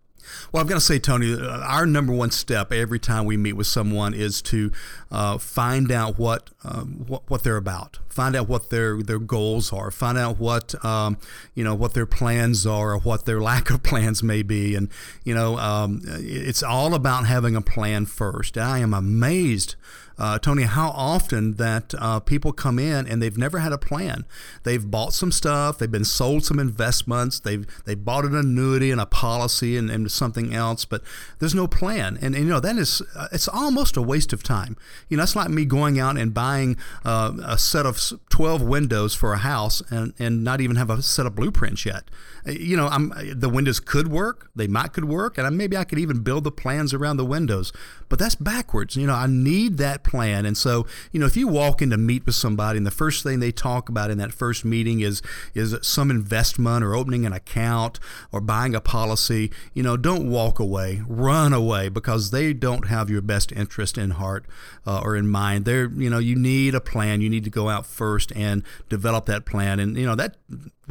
Well, 0.51 0.62
I've 0.62 0.67
got 0.67 0.75
to 0.75 0.82
say, 0.82 1.00
Tony, 1.00 1.34
uh, 1.34 1.60
our 1.60 1.86
number 1.86 2.13
one 2.13 2.32
step 2.32 2.72
every 2.72 3.00
time 3.00 3.25
we 3.25 3.38
meet 3.38 3.53
with 3.53 3.67
someone 3.67 4.13
is 4.13 4.41
to 4.44 4.72
uh, 5.12 5.38
find 5.38 5.91
out 5.91 6.17
what, 6.17 6.50
um, 6.63 7.05
what 7.08 7.29
what 7.29 7.44
they're 7.44 7.58
about, 7.58 8.00
find 8.10 8.36
out 8.36 8.48
what 8.48 8.70
their 8.70 9.01
their 9.01 9.20
goals 9.20 9.72
are, 9.74 9.91
find 9.91 10.17
out 10.17 10.39
what 10.39 10.84
um, 10.84 11.17
you 11.53 11.63
know 11.63 11.75
what 11.75 11.94
their 11.94 12.05
plans 12.05 12.65
are, 12.65 12.94
or 12.94 13.00
what 13.00 13.25
their 13.25 13.41
lack 13.46 13.70
of 13.70 13.84
plans 13.84 14.24
may 14.24 14.41
be, 14.41 14.75
and 14.75 14.89
you 15.24 15.34
know 15.34 15.58
um, 15.58 16.01
it's 16.05 16.63
all 16.63 16.94
about 16.94 17.25
having 17.25 17.55
a 17.55 17.62
plan 17.62 18.05
first. 18.05 18.58
I 18.58 18.79
am 18.79 18.94
amazed 18.94 19.75
uh, 20.17 20.39
Tony, 20.39 20.63
how 20.63 20.89
often 20.89 21.55
that 21.55 21.93
uh, 21.98 22.19
people 22.19 22.53
come 22.53 22.79
in 22.79 23.07
and 23.07 23.22
they've 23.22 23.38
never 23.38 23.60
had 23.60 23.72
a 23.72 23.77
plan. 23.77 24.25
They've 24.63 24.89
bought 24.89 25.13
some 25.13 25.31
stuff, 25.31 25.77
they've 25.77 25.91
been 25.91 26.05
sold 26.05 26.45
some 26.45 26.60
investments, 26.60 27.39
they've 27.39 27.65
they 27.86 27.95
bought 27.95 28.25
an 28.25 28.36
annuity 28.36 28.91
and 28.91 29.01
a 29.01 29.05
policy 29.05 29.77
and, 29.77 29.89
and 29.89 30.10
something 30.12 30.53
else, 30.53 30.86
but 30.86 31.01
there's 31.39 31.55
no 31.55 31.67
plan. 31.67 32.17
And, 32.22 32.36
and 32.36 32.45
you 32.45 32.50
know 32.50 32.60
that 32.60 32.77
is 32.77 33.01
uh, 33.15 33.27
it's 33.31 33.48
almost 33.48 33.98
a 33.98 34.01
waste 34.01 34.34
of 34.34 34.43
time. 34.43 34.77
You 35.10 35.17
know, 35.17 35.24
it's 35.24 35.36
like 35.36 35.50
me 35.50 35.65
going 35.65 36.00
out 36.00 36.17
and 36.17 36.34
buying 36.34 36.77
uh, 37.03 37.34
a 37.43 37.57
set 37.57 37.86
of 37.86 38.00
12 38.29 38.62
windows 38.62 39.13
for 39.13 39.34
a 39.34 39.38
house 39.38 39.81
and, 39.89 40.13
and 40.19 40.43
not 40.43 40.62
even 40.62 40.75
have 40.77 40.89
a 40.89 41.01
set 41.01 41.25
of 41.25 41.36
blueprints 41.36 41.86
yet. 41.86 42.03
Uh, 42.48 42.51
you 42.51 42.77
know, 42.77 42.88
I'm, 42.88 43.13
the 43.34 43.50
windows 43.50 43.79
could 43.79 44.07
work, 44.07 44.50
they 44.55 44.67
might 44.67 44.93
could 44.93 45.05
work, 45.05 45.38
and 45.38 45.57
maybe 45.57 45.75
I 45.75 45.84
could 45.84 46.00
even 46.00 46.22
build 46.22 46.43
the 46.43 46.51
plans 46.51 46.93
around 46.93 47.17
the 47.17 47.25
windows. 47.25 47.74
But 48.07 48.19
that's 48.19 48.36
backwards. 48.36 48.95
You 48.95 49.07
know, 49.07 49.13
I 49.13 49.27
need 49.27 49.77
that 49.77 50.03
plan. 50.05 50.45
And 50.45 50.57
so, 50.57 50.85
you 51.12 51.19
know, 51.19 51.25
if 51.25 51.35
you 51.35 51.47
walk 51.47 51.81
in 51.81 51.89
to 51.89 51.97
meet 51.97 52.25
with 52.25 52.35
somebody 52.35 52.77
and 52.77 52.85
the 52.85 52.91
first 52.91 53.24
thing 53.24 53.39
they 53.39 53.51
talk 53.51 53.89
about 53.89 54.12
in 54.12 54.17
that 54.19 54.31
first 54.31 54.63
meeting 54.63 55.00
is 55.01 55.21
is 55.53 55.75
some 55.81 56.09
investment 56.12 56.83
or 56.83 56.95
opening 56.95 57.25
an 57.25 57.33
account 57.33 58.00
or 58.31 58.41
buying 58.41 58.75
a 58.75 58.81
policy, 58.81 59.51
you 59.74 59.83
know, 59.83 59.97
don't 59.97 60.29
walk 60.29 60.59
away, 60.59 61.01
run 61.07 61.53
away 61.53 61.89
because 61.89 62.31
they 62.31 62.53
don't 62.53 62.88
have 62.88 63.09
your 63.09 63.21
best 63.21 63.51
interest 63.51 63.97
in 63.97 64.12
heart 64.12 64.45
uh, 64.85 65.01
or 65.03 65.15
in 65.15 65.27
mind. 65.27 65.65
They're, 65.65 65.89
you 65.89 66.09
know, 66.09 66.19
you 66.19 66.35
need 66.35 66.75
a 66.75 66.81
plan. 66.81 67.21
You 67.21 67.29
need 67.29 67.43
to 67.43 67.50
go 67.50 67.69
out 67.69 67.85
first 67.85 68.31
and 68.35 68.63
develop 68.89 69.25
that 69.25 69.45
plan. 69.45 69.79
And 69.79 69.97
you 69.97 70.05
know 70.05 70.15
that 70.15 70.38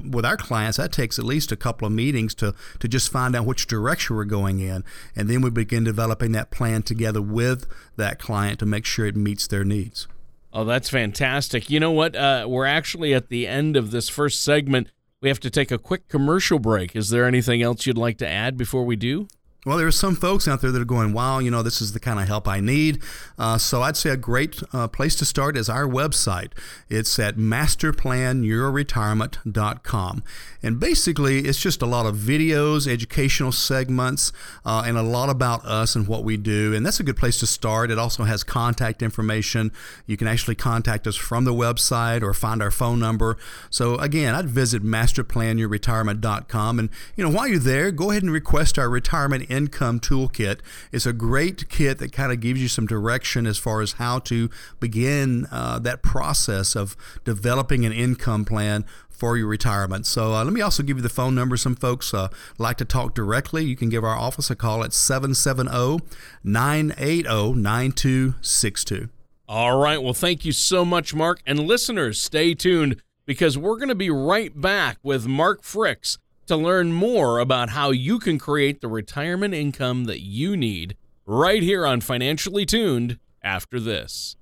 with 0.02 0.24
our 0.24 0.36
clients, 0.36 0.76
that 0.76 0.92
takes 0.92 1.18
at 1.18 1.24
least 1.24 1.52
a 1.52 1.56
couple 1.56 1.86
of 1.86 1.92
meetings 1.92 2.34
to, 2.36 2.54
to 2.80 2.88
just 2.88 3.10
find 3.10 3.34
out 3.36 3.46
which 3.46 3.66
direction 3.66 4.16
we're 4.16 4.24
going 4.24 4.60
in. 4.60 4.84
And 5.14 5.28
then 5.28 5.40
we 5.40 5.50
begin 5.50 5.84
developing 5.84 6.32
that 6.32 6.50
plan 6.50 6.82
together 6.82 7.22
with 7.22 7.66
that 7.96 8.18
client 8.18 8.58
to 8.60 8.66
make 8.66 8.84
sure 8.84 9.06
it 9.06 9.16
meets 9.16 9.46
their 9.46 9.64
needs. 9.64 10.08
Oh, 10.52 10.64
that's 10.64 10.88
fantastic. 10.88 11.68
You 11.68 11.80
know 11.80 11.90
what? 11.90 12.14
Uh, 12.14 12.46
we're 12.48 12.66
actually 12.66 13.12
at 13.12 13.28
the 13.28 13.46
end 13.46 13.76
of 13.76 13.90
this 13.90 14.08
first 14.08 14.42
segment. 14.42 14.88
We 15.20 15.28
have 15.28 15.40
to 15.40 15.50
take 15.50 15.70
a 15.70 15.78
quick 15.78 16.08
commercial 16.08 16.58
break. 16.58 16.94
Is 16.94 17.08
there 17.08 17.26
anything 17.26 17.62
else 17.62 17.86
you'd 17.86 17.98
like 17.98 18.18
to 18.18 18.28
add 18.28 18.56
before 18.56 18.84
we 18.84 18.94
do? 18.94 19.26
Well, 19.64 19.78
there 19.78 19.86
are 19.86 19.92
some 19.92 20.14
folks 20.14 20.46
out 20.46 20.60
there 20.60 20.70
that 20.70 20.82
are 20.82 20.84
going, 20.84 21.14
wow, 21.14 21.38
you 21.38 21.50
know, 21.50 21.62
this 21.62 21.80
is 21.80 21.94
the 21.94 22.00
kind 22.00 22.20
of 22.20 22.28
help 22.28 22.46
I 22.46 22.60
need. 22.60 23.02
Uh, 23.38 23.56
so 23.56 23.80
I'd 23.80 23.96
say 23.96 24.10
a 24.10 24.16
great 24.16 24.62
uh, 24.74 24.88
place 24.88 25.16
to 25.16 25.24
start 25.24 25.56
is 25.56 25.70
our 25.70 25.86
website. 25.86 26.50
It's 26.90 27.18
at 27.18 27.36
masterplanyourretirement.com. 27.36 30.22
And 30.62 30.78
basically, 30.78 31.38
it's 31.40 31.60
just 31.60 31.80
a 31.80 31.86
lot 31.86 32.04
of 32.04 32.16
videos, 32.16 32.86
educational 32.86 33.52
segments, 33.52 34.32
uh, 34.66 34.82
and 34.86 34.98
a 34.98 35.02
lot 35.02 35.30
about 35.30 35.64
us 35.64 35.96
and 35.96 36.06
what 36.06 36.24
we 36.24 36.36
do. 36.36 36.74
And 36.74 36.84
that's 36.84 37.00
a 37.00 37.02
good 37.02 37.16
place 37.16 37.40
to 37.40 37.46
start. 37.46 37.90
It 37.90 37.98
also 37.98 38.24
has 38.24 38.44
contact 38.44 39.00
information. 39.02 39.72
You 40.06 40.18
can 40.18 40.28
actually 40.28 40.56
contact 40.56 41.06
us 41.06 41.16
from 41.16 41.44
the 41.44 41.54
website 41.54 42.22
or 42.22 42.34
find 42.34 42.62
our 42.62 42.70
phone 42.70 42.98
number. 42.98 43.38
So 43.70 43.96
again, 43.96 44.34
I'd 44.34 44.50
visit 44.50 44.82
masterplanyourretirement.com. 44.82 46.78
And, 46.78 46.90
you 47.16 47.24
know, 47.24 47.30
while 47.30 47.48
you're 47.48 47.58
there, 47.58 47.90
go 47.90 48.10
ahead 48.10 48.22
and 48.22 48.32
request 48.32 48.78
our 48.78 48.90
retirement 48.90 49.46
Income 49.54 50.00
Toolkit. 50.00 50.60
It's 50.92 51.06
a 51.06 51.12
great 51.12 51.68
kit 51.68 51.98
that 51.98 52.12
kind 52.12 52.32
of 52.32 52.40
gives 52.40 52.60
you 52.60 52.68
some 52.68 52.86
direction 52.86 53.46
as 53.46 53.56
far 53.58 53.80
as 53.80 53.92
how 53.92 54.18
to 54.20 54.50
begin 54.80 55.46
uh, 55.50 55.78
that 55.78 56.02
process 56.02 56.74
of 56.74 56.96
developing 57.24 57.86
an 57.86 57.92
income 57.92 58.44
plan 58.44 58.84
for 59.08 59.36
your 59.36 59.46
retirement. 59.46 60.06
So 60.06 60.34
uh, 60.34 60.44
let 60.44 60.52
me 60.52 60.60
also 60.60 60.82
give 60.82 60.96
you 60.96 61.02
the 61.02 61.08
phone 61.08 61.34
number. 61.34 61.56
Some 61.56 61.76
folks 61.76 62.12
uh, 62.12 62.28
like 62.58 62.76
to 62.78 62.84
talk 62.84 63.14
directly. 63.14 63.64
You 63.64 63.76
can 63.76 63.88
give 63.88 64.04
our 64.04 64.16
office 64.16 64.50
a 64.50 64.56
call 64.56 64.84
at 64.84 64.92
770 64.92 66.04
980 66.42 67.54
9262. 67.54 69.08
All 69.48 69.78
right. 69.78 70.02
Well, 70.02 70.14
thank 70.14 70.44
you 70.44 70.52
so 70.52 70.84
much, 70.84 71.14
Mark. 71.14 71.40
And 71.46 71.60
listeners, 71.60 72.20
stay 72.20 72.54
tuned 72.54 73.02
because 73.26 73.56
we're 73.56 73.76
going 73.76 73.88
to 73.88 73.94
be 73.94 74.10
right 74.10 74.58
back 74.58 74.98
with 75.02 75.26
Mark 75.26 75.62
Fricks 75.62 76.18
to 76.46 76.56
learn 76.56 76.92
more 76.92 77.38
about 77.38 77.70
how 77.70 77.90
you 77.90 78.18
can 78.18 78.38
create 78.38 78.80
the 78.80 78.88
retirement 78.88 79.54
income 79.54 80.04
that 80.04 80.20
you 80.20 80.56
need 80.56 80.96
right 81.26 81.62
here 81.62 81.86
on 81.86 82.00
Financially 82.00 82.66
Tuned 82.66 83.18
after 83.42 83.80
this. 83.80 84.36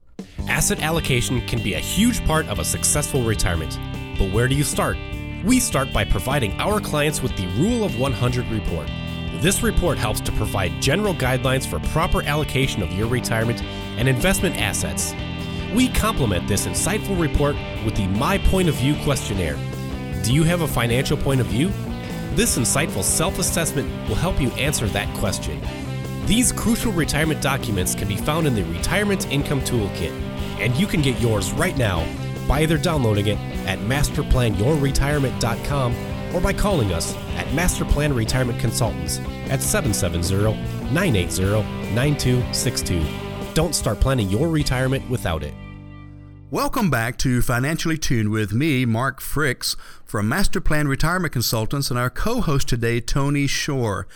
Asset 0.48 0.82
allocation 0.82 1.40
can 1.46 1.62
be 1.62 1.74
a 1.74 1.78
huge 1.78 2.24
part 2.24 2.46
of 2.48 2.58
a 2.58 2.64
successful 2.64 3.22
retirement. 3.22 3.78
But 4.18 4.32
where 4.32 4.48
do 4.48 4.54
you 4.54 4.64
start? 4.64 4.96
We 5.44 5.60
start 5.60 5.92
by 5.92 6.04
providing 6.04 6.52
our 6.60 6.80
clients 6.80 7.22
with 7.22 7.36
the 7.36 7.46
Rule 7.58 7.84
of 7.84 7.98
100 7.98 8.46
report. 8.48 8.88
This 9.40 9.62
report 9.62 9.98
helps 9.98 10.20
to 10.22 10.32
provide 10.32 10.80
general 10.80 11.14
guidelines 11.14 11.66
for 11.66 11.80
proper 11.90 12.22
allocation 12.22 12.82
of 12.82 12.92
your 12.92 13.08
retirement 13.08 13.62
and 13.98 14.08
investment 14.08 14.56
assets. 14.56 15.14
We 15.74 15.88
complement 15.88 16.46
this 16.46 16.66
insightful 16.66 17.20
report 17.20 17.56
with 17.84 17.96
the 17.96 18.06
My 18.08 18.38
Point 18.38 18.68
of 18.68 18.74
View 18.76 18.94
questionnaire. 19.02 19.58
Do 20.22 20.32
you 20.32 20.44
have 20.44 20.60
a 20.60 20.68
financial 20.68 21.16
point 21.16 21.40
of 21.40 21.46
view? 21.46 21.72
This 22.34 22.56
insightful 22.56 23.02
self 23.02 23.38
assessment 23.38 23.90
will 24.08 24.14
help 24.14 24.40
you 24.40 24.50
answer 24.52 24.86
that 24.86 25.14
question. 25.18 25.60
These 26.24 26.50
crucial 26.50 26.90
retirement 26.92 27.42
documents 27.42 27.94
can 27.94 28.08
be 28.08 28.16
found 28.16 28.46
in 28.46 28.54
the 28.54 28.64
Retirement 28.64 29.30
Income 29.30 29.60
Toolkit, 29.62 30.12
and 30.58 30.74
you 30.76 30.86
can 30.86 31.02
get 31.02 31.20
yours 31.20 31.52
right 31.52 31.76
now 31.76 32.06
by 32.48 32.62
either 32.62 32.78
downloading 32.78 33.26
it 33.26 33.36
at 33.66 33.80
masterplanyourretirement.com 33.80 36.34
or 36.34 36.40
by 36.40 36.54
calling 36.54 36.94
us 36.94 37.14
at 37.36 37.46
Masterplan 37.48 38.16
Retirement 38.16 38.58
Consultants 38.58 39.18
at 39.50 39.60
770 39.60 40.54
980 40.90 41.62
9262. 41.94 43.04
Don't 43.52 43.74
start 43.74 44.00
planning 44.00 44.30
your 44.30 44.48
retirement 44.48 45.06
without 45.10 45.42
it. 45.42 45.52
Welcome 46.52 46.90
back 46.90 47.16
to 47.20 47.40
Financially 47.40 47.96
Tuned 47.96 48.28
with 48.28 48.52
me, 48.52 48.84
Mark 48.84 49.22
Fricks 49.22 49.74
from 50.04 50.28
Master 50.28 50.60
Plan 50.60 50.86
Retirement 50.86 51.32
Consultants, 51.32 51.88
and 51.88 51.98
our 51.98 52.10
co 52.10 52.42
host 52.42 52.68
today, 52.68 53.00
Tony 53.00 53.46
Shore. 53.46 54.06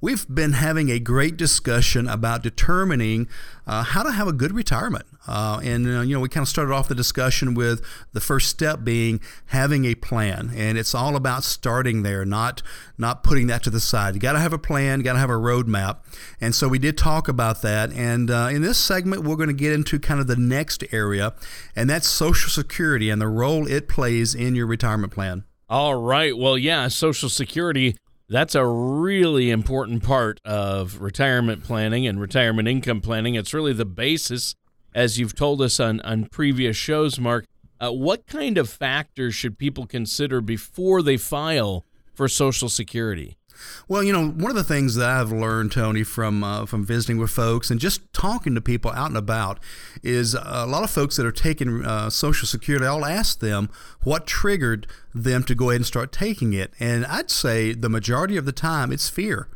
We've 0.00 0.26
been 0.28 0.52
having 0.52 0.90
a 0.90 0.98
great 0.98 1.36
discussion 1.36 2.08
about 2.08 2.42
determining 2.42 3.28
uh, 3.66 3.82
how 3.82 4.02
to 4.02 4.12
have 4.12 4.28
a 4.28 4.32
good 4.32 4.52
retirement. 4.52 5.06
Uh, 5.26 5.60
and, 5.64 5.86
uh, 5.86 6.00
you 6.02 6.14
know, 6.14 6.20
we 6.20 6.28
kind 6.28 6.42
of 6.42 6.48
started 6.48 6.72
off 6.72 6.86
the 6.86 6.94
discussion 6.94 7.54
with 7.54 7.84
the 8.12 8.20
first 8.20 8.48
step 8.48 8.84
being 8.84 9.20
having 9.46 9.84
a 9.84 9.94
plan. 9.94 10.52
And 10.54 10.78
it's 10.78 10.94
all 10.94 11.16
about 11.16 11.42
starting 11.42 12.02
there, 12.02 12.24
not, 12.24 12.62
not 12.96 13.24
putting 13.24 13.46
that 13.48 13.62
to 13.64 13.70
the 13.70 13.80
side. 13.80 14.14
You 14.14 14.20
got 14.20 14.34
to 14.34 14.38
have 14.38 14.52
a 14.52 14.58
plan, 14.58 15.00
you 15.00 15.04
got 15.04 15.14
to 15.14 15.18
have 15.18 15.30
a 15.30 15.34
roadmap. 15.34 15.98
And 16.40 16.54
so 16.54 16.68
we 16.68 16.78
did 16.78 16.96
talk 16.96 17.26
about 17.26 17.62
that. 17.62 17.92
And 17.92 18.30
uh, 18.30 18.48
in 18.52 18.62
this 18.62 18.78
segment, 18.78 19.24
we're 19.24 19.36
going 19.36 19.48
to 19.48 19.54
get 19.54 19.72
into 19.72 19.98
kind 19.98 20.20
of 20.20 20.26
the 20.26 20.36
next 20.36 20.84
area, 20.92 21.34
and 21.74 21.90
that's 21.90 22.06
Social 22.06 22.50
Security 22.50 23.10
and 23.10 23.20
the 23.20 23.28
role 23.28 23.66
it 23.66 23.88
plays 23.88 24.34
in 24.34 24.54
your 24.54 24.66
retirement 24.66 25.12
plan. 25.12 25.44
All 25.68 25.96
right. 25.96 26.36
Well, 26.36 26.56
yeah, 26.56 26.86
Social 26.88 27.28
Security 27.28 27.96
that's 28.28 28.54
a 28.54 28.66
really 28.66 29.50
important 29.50 30.02
part 30.02 30.40
of 30.44 31.00
retirement 31.00 31.62
planning 31.62 32.06
and 32.06 32.20
retirement 32.20 32.66
income 32.66 33.00
planning. 33.00 33.34
It's 33.34 33.54
really 33.54 33.72
the 33.72 33.84
basis, 33.84 34.54
as 34.94 35.18
you've 35.18 35.34
told 35.34 35.62
us 35.62 35.78
on, 35.78 36.00
on 36.00 36.26
previous 36.26 36.76
shows, 36.76 37.18
Mark. 37.20 37.46
Uh, 37.78 37.92
what 37.92 38.26
kind 38.26 38.58
of 38.58 38.68
factors 38.68 39.34
should 39.34 39.58
people 39.58 39.86
consider 39.86 40.40
before 40.40 41.02
they 41.02 41.16
file 41.16 41.84
for 42.14 42.26
Social 42.26 42.68
Security? 42.68 43.35
Well, 43.88 44.02
you 44.02 44.12
know, 44.12 44.28
one 44.28 44.50
of 44.50 44.56
the 44.56 44.64
things 44.64 44.94
that 44.96 45.08
I've 45.08 45.32
learned, 45.32 45.72
Tony, 45.72 46.02
from 46.02 46.42
uh, 46.42 46.66
from 46.66 46.84
visiting 46.84 47.18
with 47.18 47.30
folks 47.30 47.70
and 47.70 47.80
just 47.80 48.12
talking 48.12 48.54
to 48.54 48.60
people 48.60 48.90
out 48.92 49.08
and 49.08 49.16
about, 49.16 49.60
is 50.02 50.34
a 50.34 50.66
lot 50.66 50.84
of 50.84 50.90
folks 50.90 51.16
that 51.16 51.26
are 51.26 51.32
taking 51.32 51.84
uh, 51.84 52.10
Social 52.10 52.46
Security. 52.46 52.86
I'll 52.86 53.04
ask 53.04 53.40
them 53.40 53.70
what 54.02 54.26
triggered 54.26 54.86
them 55.14 55.42
to 55.44 55.54
go 55.54 55.70
ahead 55.70 55.80
and 55.80 55.86
start 55.86 56.12
taking 56.12 56.52
it, 56.52 56.72
and 56.80 57.06
I'd 57.06 57.30
say 57.30 57.72
the 57.72 57.88
majority 57.88 58.36
of 58.36 58.44
the 58.44 58.52
time 58.52 58.92
it's 58.92 59.08
fear 59.08 59.48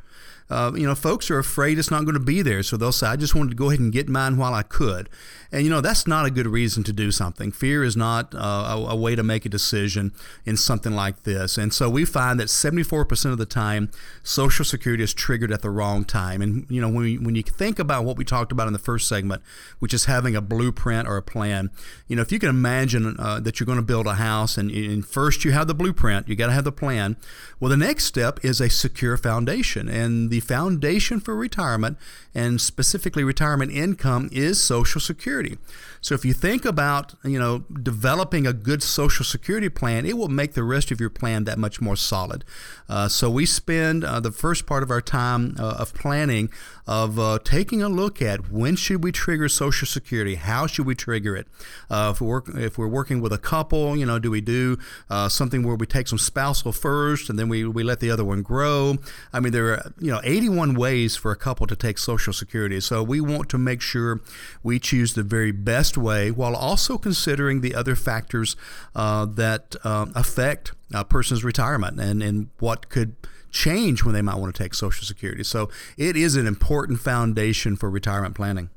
uh, 0.51 0.73
you 0.75 0.87
know, 0.87 0.95
folks 0.95 1.31
are 1.31 1.39
afraid 1.39 1.79
it's 1.79 1.91
not 1.91 2.05
going 2.05 2.15
to 2.15 2.21
be 2.21 2.43
there. 2.43 2.63
So 2.63 2.77
they'll 2.77 2.93
say, 2.93 3.07
I 3.07 3.17
just 3.17 3.35
wanted 3.35 3.51
to 3.51 3.57
go 3.57 3.69
ahead 3.69 3.81
and 3.81 3.93
get 3.93 4.09
mine 4.09 4.37
while 4.37 4.53
I 4.53 4.63
could. 4.63 5.09
And, 5.53 5.65
you 5.65 5.71
know, 5.71 5.81
that's 5.81 6.07
not 6.07 6.27
a 6.27 6.31
good 6.31 6.47
reason 6.47 6.85
to 6.85 6.93
do 6.93 7.11
something. 7.11 7.51
Fear 7.51 7.85
is 7.85 7.97
not 7.97 8.35
uh, 8.35 8.39
a, 8.39 8.91
a, 8.91 8.97
way 8.97 9.17
to 9.17 9.23
make 9.23 9.45
a 9.45 9.49
decision 9.49 10.13
in 10.45 10.57
something 10.57 10.93
like 10.93 11.25
this. 11.25 11.59
And 11.59 11.75
so 11.75 11.91
we 11.91 12.05
find 12.05 12.39
that 12.39 12.47
74% 12.47 13.33
of 13.33 13.39
the 13.39 13.47
time, 13.47 13.91
Social 14.23 14.65
Security 14.65 15.03
is 15.03 15.13
triggered 15.13 15.51
at 15.51 15.63
the 15.63 15.71
wrong 15.71 16.05
time. 16.05 16.41
And, 16.41 16.67
you 16.69 16.81
know, 16.81 16.89
when, 16.89 17.03
we, 17.03 17.19
when 17.19 17.35
you 17.35 17.43
think 17.43 17.79
about 17.79 18.05
what 18.05 18.17
we 18.17 18.25
talked 18.25 18.53
about 18.53 18.69
in 18.69 18.73
the 18.73 18.79
first 18.79 19.09
segment, 19.09 19.43
which 19.81 19.93
is 19.93 20.05
having 20.05 20.37
a 20.37 20.41
blueprint 20.41 21.09
or 21.09 21.17
a 21.17 21.23
plan, 21.23 21.71
you 22.07 22.15
know, 22.15 22.23
if 22.23 22.31
you 22.31 22.39
can 22.39 22.49
imagine 22.49 23.17
uh, 23.19 23.41
that 23.41 23.59
you're 23.59 23.67
going 23.67 23.79
to 23.79 23.83
build 23.83 24.07
a 24.07 24.15
house 24.15 24.57
and, 24.57 24.71
and 24.71 25.05
first 25.05 25.45
you 25.45 25.51
have 25.51 25.67
the 25.67 25.75
blueprint, 25.75 26.29
you 26.29 26.37
got 26.37 26.47
to 26.47 26.53
have 26.53 26.65
the 26.65 26.73
plan. 26.73 27.17
Well, 27.59 27.71
the 27.71 27.77
next 27.77 28.05
step 28.05 28.45
is 28.45 28.61
a 28.61 28.71
secure 28.71 29.17
foundation. 29.17 29.89
And 29.89 30.31
the 30.31 30.40
foundation 30.41 31.21
for 31.21 31.35
retirement 31.35 31.99
and 32.35 32.61
specifically 32.61 33.25
retirement 33.25 33.73
income 33.73 34.29
is 34.33 34.61
Social 34.61 35.01
Security. 35.01 35.59
So 36.01 36.15
if 36.15 36.25
you 36.25 36.33
think 36.33 36.65
about, 36.65 37.15
you 37.25 37.39
know, 37.39 37.61
developing 37.83 38.47
a 38.47 38.53
good 38.53 38.83
Social 38.83 39.25
Security 39.25 39.69
plan, 39.69 40.07
it 40.07 40.17
will 40.17 40.29
make 40.29 40.55
the 40.55 40.63
rest 40.63 40.91
of 40.91 41.01
your 41.01 41.11
plan 41.11 41.45
that 41.45 41.59
much 41.59 41.81
more 41.81 41.97
solid. 41.97 42.45
Uh, 42.89 43.09
so 43.09 43.29
we 43.29 43.45
spend 43.45 44.05
uh, 44.05 44.19
the 44.21 44.33
first 44.33 44.67
part 44.67 44.83
of 44.83 44.91
our 44.91 45.03
time 45.03 45.57
uh, 45.59 45.77
of 45.79 45.93
planning 45.93 46.51
of 46.87 47.19
uh, 47.19 47.39
taking 47.45 47.83
a 47.83 47.89
look 47.89 48.21
at 48.21 48.51
when 48.51 48.75
should 48.77 49.05
we 49.05 49.13
trigger 49.13 49.49
Social 49.49 49.87
Security, 49.87 50.35
how 50.35 50.67
should 50.67 50.87
we 50.87 50.95
trigger 50.95 51.37
it. 51.37 51.47
Uh, 51.89 52.13
if, 52.15 52.21
we're 52.21 52.43
if 52.59 52.79
we're 52.79 52.89
working 52.89 53.21
with 53.21 53.33
a 53.33 53.39
couple, 53.39 53.97
you 53.97 54.05
know, 54.07 54.19
do 54.19 54.31
we 54.31 54.41
do 54.41 54.77
uh, 55.09 55.29
something 55.29 55.63
where 55.63 55.77
we 55.77 55.87
take 55.87 56.09
some 56.09 56.19
spousal 56.19 56.73
first 56.73 57.31
and 57.31 57.39
then 57.39 57.49
we, 57.49 57.65
we 57.65 57.83
let 57.83 58.01
the 58.01 58.11
other 58.11 58.25
one 58.25 58.43
grow? 58.43 58.97
I 59.33 59.41
mean, 59.41 59.53
there 59.53 59.73
are 59.73 59.93
you 60.01 60.11
know 60.11 60.21
81 60.31 60.75
ways 60.75 61.17
for 61.17 61.33
a 61.33 61.37
couple 61.37 61.67
to 61.67 61.75
take 61.75 61.99
Social 61.99 62.33
Security. 62.33 62.81
So 62.81 63.03
we 63.03 63.21
want 63.21 63.49
to 63.51 63.59
make 63.59 63.81
sure 63.81 64.21
we 64.63 64.79
choose 64.79 65.15
the 65.15 65.23
very 65.23 65.51
best 65.51 65.99
way 65.99 66.31
while 66.31 66.55
also 66.55 66.97
considering 66.97 67.61
the 67.61 67.75
other 67.75 67.97
factors 67.97 68.57
uh, 68.95 69.27
that 69.27 69.75
uh, 69.83 70.07
affect 70.15 70.73
a 70.95 71.05
person's 71.05 71.43
retirement 71.43 71.99
and, 72.01 72.23
and 72.23 72.49
what 72.61 72.89
could 72.89 73.17
change 73.51 74.05
when 74.05 74.15
they 74.15 74.23
might 74.23 74.37
want 74.37 74.55
to 74.55 74.63
take 74.63 74.75
Social 74.75 75.05
Security. 75.05 75.43
So 75.43 75.69
it 75.97 76.17
is 76.17 76.37
an 76.37 76.47
important 76.47 77.01
foundation 77.01 77.75
for 77.75 77.91
retirement 77.91 78.37
planning. 78.37 78.71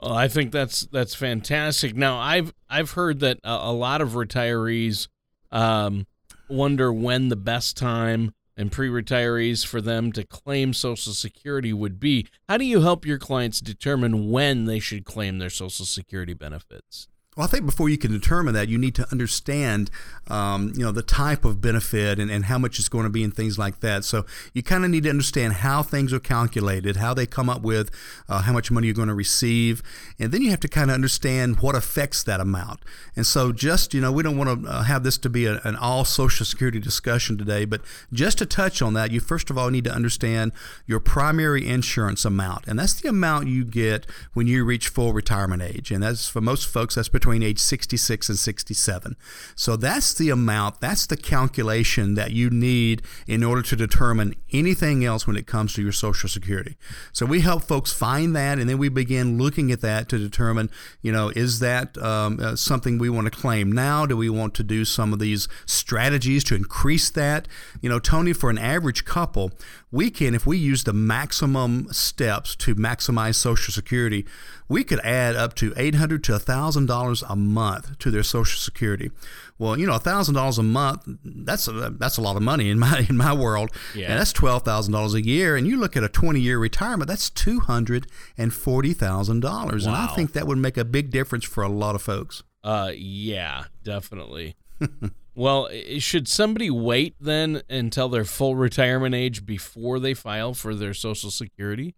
Well, 0.00 0.14
I 0.14 0.28
think 0.28 0.52
that's 0.52 0.86
that's 0.86 1.14
fantastic. 1.14 1.94
Now 1.94 2.18
I've 2.18 2.54
I've 2.70 2.92
heard 2.92 3.20
that 3.20 3.38
a, 3.44 3.50
a 3.50 3.72
lot 3.72 4.00
of 4.00 4.10
retirees 4.10 5.08
um, 5.52 6.06
wonder 6.48 6.92
when 6.92 7.28
the 7.28 7.36
best 7.36 7.76
time 7.76 8.32
and 8.60 8.70
pre-retirees 8.70 9.64
for 9.64 9.80
them 9.80 10.12
to 10.12 10.22
claim 10.22 10.74
Social 10.74 11.14
Security 11.14 11.72
would 11.72 11.98
be. 11.98 12.26
How 12.46 12.58
do 12.58 12.66
you 12.66 12.82
help 12.82 13.06
your 13.06 13.16
clients 13.16 13.58
determine 13.58 14.30
when 14.30 14.66
they 14.66 14.78
should 14.78 15.06
claim 15.06 15.38
their 15.38 15.48
Social 15.48 15.86
Security 15.86 16.34
benefits? 16.34 17.08
Well, 17.40 17.48
I 17.48 17.50
think 17.52 17.64
before 17.64 17.88
you 17.88 17.96
can 17.96 18.12
determine 18.12 18.52
that, 18.52 18.68
you 18.68 18.76
need 18.76 18.94
to 18.96 19.10
understand, 19.10 19.90
um, 20.28 20.74
you 20.76 20.84
know, 20.84 20.92
the 20.92 21.00
type 21.00 21.46
of 21.46 21.58
benefit 21.58 22.18
and, 22.18 22.30
and 22.30 22.44
how 22.44 22.58
much 22.58 22.78
it's 22.78 22.90
going 22.90 23.04
to 23.04 23.10
be 23.10 23.24
and 23.24 23.34
things 23.34 23.58
like 23.58 23.80
that. 23.80 24.04
So 24.04 24.26
you 24.52 24.62
kind 24.62 24.84
of 24.84 24.90
need 24.90 25.04
to 25.04 25.08
understand 25.08 25.54
how 25.54 25.82
things 25.82 26.12
are 26.12 26.20
calculated, 26.20 26.96
how 26.96 27.14
they 27.14 27.24
come 27.24 27.48
up 27.48 27.62
with 27.62 27.90
uh, 28.28 28.42
how 28.42 28.52
much 28.52 28.70
money 28.70 28.88
you're 28.88 28.94
going 28.94 29.08
to 29.08 29.14
receive, 29.14 29.82
and 30.18 30.32
then 30.32 30.42
you 30.42 30.50
have 30.50 30.60
to 30.60 30.68
kind 30.68 30.90
of 30.90 30.94
understand 30.94 31.60
what 31.60 31.74
affects 31.74 32.22
that 32.24 32.40
amount. 32.40 32.80
And 33.16 33.26
so, 33.26 33.52
just 33.52 33.94
you 33.94 34.02
know, 34.02 34.12
we 34.12 34.22
don't 34.22 34.36
want 34.36 34.62
to 34.62 34.70
uh, 34.70 34.82
have 34.82 35.02
this 35.02 35.16
to 35.16 35.30
be 35.30 35.46
a, 35.46 35.62
an 35.64 35.76
all 35.76 36.04
Social 36.04 36.44
Security 36.44 36.78
discussion 36.78 37.38
today, 37.38 37.64
but 37.64 37.80
just 38.12 38.36
to 38.36 38.44
touch 38.44 38.82
on 38.82 38.92
that, 38.92 39.12
you 39.12 39.20
first 39.20 39.48
of 39.48 39.56
all 39.56 39.70
need 39.70 39.84
to 39.84 39.92
understand 39.94 40.52
your 40.86 41.00
primary 41.00 41.66
insurance 41.66 42.26
amount, 42.26 42.66
and 42.66 42.78
that's 42.78 43.00
the 43.00 43.08
amount 43.08 43.48
you 43.48 43.64
get 43.64 44.04
when 44.34 44.46
you 44.46 44.62
reach 44.62 44.88
full 44.88 45.14
retirement 45.14 45.62
age, 45.62 45.90
and 45.90 46.02
that's 46.02 46.28
for 46.28 46.42
most 46.42 46.68
folks 46.68 46.96
that's 46.96 47.08
between 47.08 47.29
between 47.30 47.48
age 47.48 47.60
66 47.60 48.28
and 48.28 48.38
67. 48.38 49.16
So 49.54 49.76
that's 49.76 50.14
the 50.14 50.30
amount, 50.30 50.80
that's 50.80 51.06
the 51.06 51.16
calculation 51.16 52.14
that 52.14 52.32
you 52.32 52.50
need 52.50 53.02
in 53.28 53.44
order 53.44 53.62
to 53.62 53.76
determine 53.76 54.34
anything 54.52 55.04
else 55.04 55.28
when 55.28 55.36
it 55.36 55.46
comes 55.46 55.74
to 55.74 55.82
your 55.82 55.92
Social 55.92 56.28
Security. 56.28 56.76
So 57.12 57.26
we 57.26 57.40
help 57.40 57.62
folks 57.62 57.92
find 57.92 58.34
that, 58.34 58.58
and 58.58 58.68
then 58.68 58.78
we 58.78 58.88
begin 58.88 59.38
looking 59.38 59.70
at 59.70 59.80
that 59.82 60.08
to 60.08 60.18
determine, 60.18 60.70
you 61.02 61.12
know, 61.12 61.28
is 61.28 61.60
that 61.60 61.96
um, 61.98 62.40
uh, 62.40 62.56
something 62.56 62.98
we 62.98 63.08
want 63.08 63.32
to 63.32 63.38
claim 63.38 63.70
now? 63.70 64.06
Do 64.06 64.16
we 64.16 64.28
want 64.28 64.54
to 64.54 64.64
do 64.64 64.84
some 64.84 65.12
of 65.12 65.20
these 65.20 65.46
strategies 65.66 66.42
to 66.44 66.56
increase 66.56 67.10
that? 67.10 67.46
You 67.80 67.90
know, 67.90 68.00
Tony, 68.00 68.32
for 68.32 68.50
an 68.50 68.58
average 68.58 69.04
couple, 69.04 69.52
we 69.92 70.10
can, 70.10 70.34
if 70.34 70.46
we 70.46 70.58
use 70.58 70.82
the 70.82 70.92
maximum 70.92 71.92
steps 71.92 72.56
to 72.56 72.74
maximize 72.74 73.36
Social 73.36 73.72
Security, 73.72 74.26
we 74.70 74.84
could 74.84 75.00
add 75.00 75.34
up 75.34 75.54
to 75.56 75.74
800 75.76 76.22
to 76.24 76.32
$1,000 76.32 77.22
a 77.28 77.36
month 77.36 77.98
to 77.98 78.10
their 78.10 78.22
Social 78.22 78.56
Security. 78.56 79.10
Well, 79.58 79.76
you 79.76 79.84
know, 79.84 79.98
$1,000 79.98 80.58
a 80.58 80.62
month, 80.62 81.08
that's 81.24 81.66
a, 81.66 81.92
that's 81.98 82.16
a 82.16 82.20
lot 82.20 82.36
of 82.36 82.42
money 82.42 82.70
in 82.70 82.78
my, 82.78 83.04
in 83.08 83.16
my 83.16 83.34
world. 83.34 83.72
Yeah. 83.96 84.10
And 84.10 84.20
that's 84.20 84.32
$12,000 84.32 85.14
a 85.14 85.26
year. 85.26 85.56
And 85.56 85.66
you 85.66 85.76
look 85.76 85.96
at 85.96 86.04
a 86.04 86.08
20 86.08 86.38
year 86.38 86.58
retirement, 86.58 87.08
that's 87.08 87.30
$240,000. 87.30 89.42
Wow. 89.42 89.72
And 89.72 89.88
I 89.88 90.06
think 90.14 90.34
that 90.34 90.46
would 90.46 90.58
make 90.58 90.76
a 90.76 90.84
big 90.84 91.10
difference 91.10 91.44
for 91.44 91.64
a 91.64 91.68
lot 91.68 91.96
of 91.96 92.02
folks. 92.02 92.44
Uh, 92.62 92.92
yeah, 92.94 93.64
definitely. 93.82 94.54
well, 95.34 95.68
should 95.98 96.28
somebody 96.28 96.70
wait 96.70 97.16
then 97.20 97.62
until 97.68 98.08
their 98.08 98.24
full 98.24 98.54
retirement 98.54 99.16
age 99.16 99.44
before 99.44 99.98
they 99.98 100.14
file 100.14 100.54
for 100.54 100.76
their 100.76 100.94
Social 100.94 101.32
Security? 101.32 101.96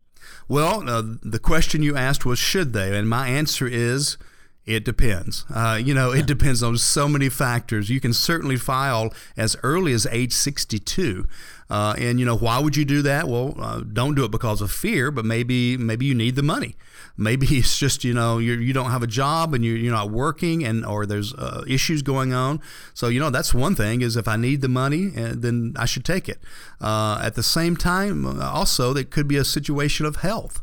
Well, 0.49 0.89
uh, 0.89 1.03
the 1.23 1.39
question 1.39 1.83
you 1.83 1.97
asked 1.97 2.27
was 2.27 2.39
should 2.39 2.73
they? 2.73 2.97
And 2.97 3.09
my 3.09 3.29
answer 3.29 3.67
is 3.67 4.17
it 4.65 4.85
depends. 4.85 5.45
Uh, 5.53 5.79
you 5.83 5.93
know, 5.93 6.13
it 6.13 6.27
depends 6.27 6.63
on 6.63 6.79
so 6.79 7.09
many 7.09 7.29
factors. 7.29 7.91
You 7.91 8.01
can 8.01 8.13
certainly 8.13 8.57
file 8.57 9.13
as 9.37 9.57
early 9.63 9.93
as 9.93 10.07
age 10.07 10.33
62. 10.33 11.27
Uh, 11.71 11.95
and 11.99 12.21
you 12.21 12.27
know, 12.27 12.37
why 12.37 12.59
would 12.59 12.77
you 12.77 12.85
do 12.85 13.03
that? 13.03 13.29
Well, 13.29 13.55
uh, 13.59 13.81
don't 13.81 14.15
do 14.15 14.25
it 14.25 14.31
because 14.31 14.61
of 14.61 14.71
fear, 14.71 15.11
but 15.11 15.25
maybe 15.25 15.77
maybe 15.77 16.07
you 16.07 16.15
need 16.15 16.37
the 16.37 16.43
money. 16.43 16.77
Maybe 17.17 17.47
it's 17.51 17.79
just 17.79 18.05
you 18.05 18.15
know 18.15 18.39
you're, 18.39 18.61
you 18.61 18.73
don't 18.73 18.91
have 18.91 19.03
a 19.03 19.07
job 19.07 19.55
and 19.55 19.65
you're, 19.65 19.77
you're 19.77 19.93
not 19.93 20.11
working, 20.11 20.65
and 20.65 20.85
or 20.85 21.07
there's 21.07 21.35
uh, 21.35 21.65
issues 21.67 22.03
going 22.03 22.33
on. 22.33 22.61
So 22.95 23.09
you 23.09 23.21
know 23.21 23.31
that's 23.31 23.55
one 23.55 23.75
thing 23.75 24.03
is 24.03 24.17
if 24.17 24.29
I 24.29 24.37
need 24.37 24.61
the 24.61 24.69
money, 24.69 25.13
uh, 25.17 25.33
then 25.35 25.75
I 25.77 25.87
should 25.87 26.05
take 26.05 26.29
it. 26.29 26.41
Uh, 26.81 27.21
at 27.23 27.37
the 27.37 27.43
same 27.43 27.77
time, 27.77 28.27
uh, 28.27 28.51
also 28.51 28.95
it 28.95 29.11
could 29.11 29.29
be 29.29 29.37
a 29.37 29.45
situation 29.45 30.07
of 30.07 30.17
health. 30.17 30.61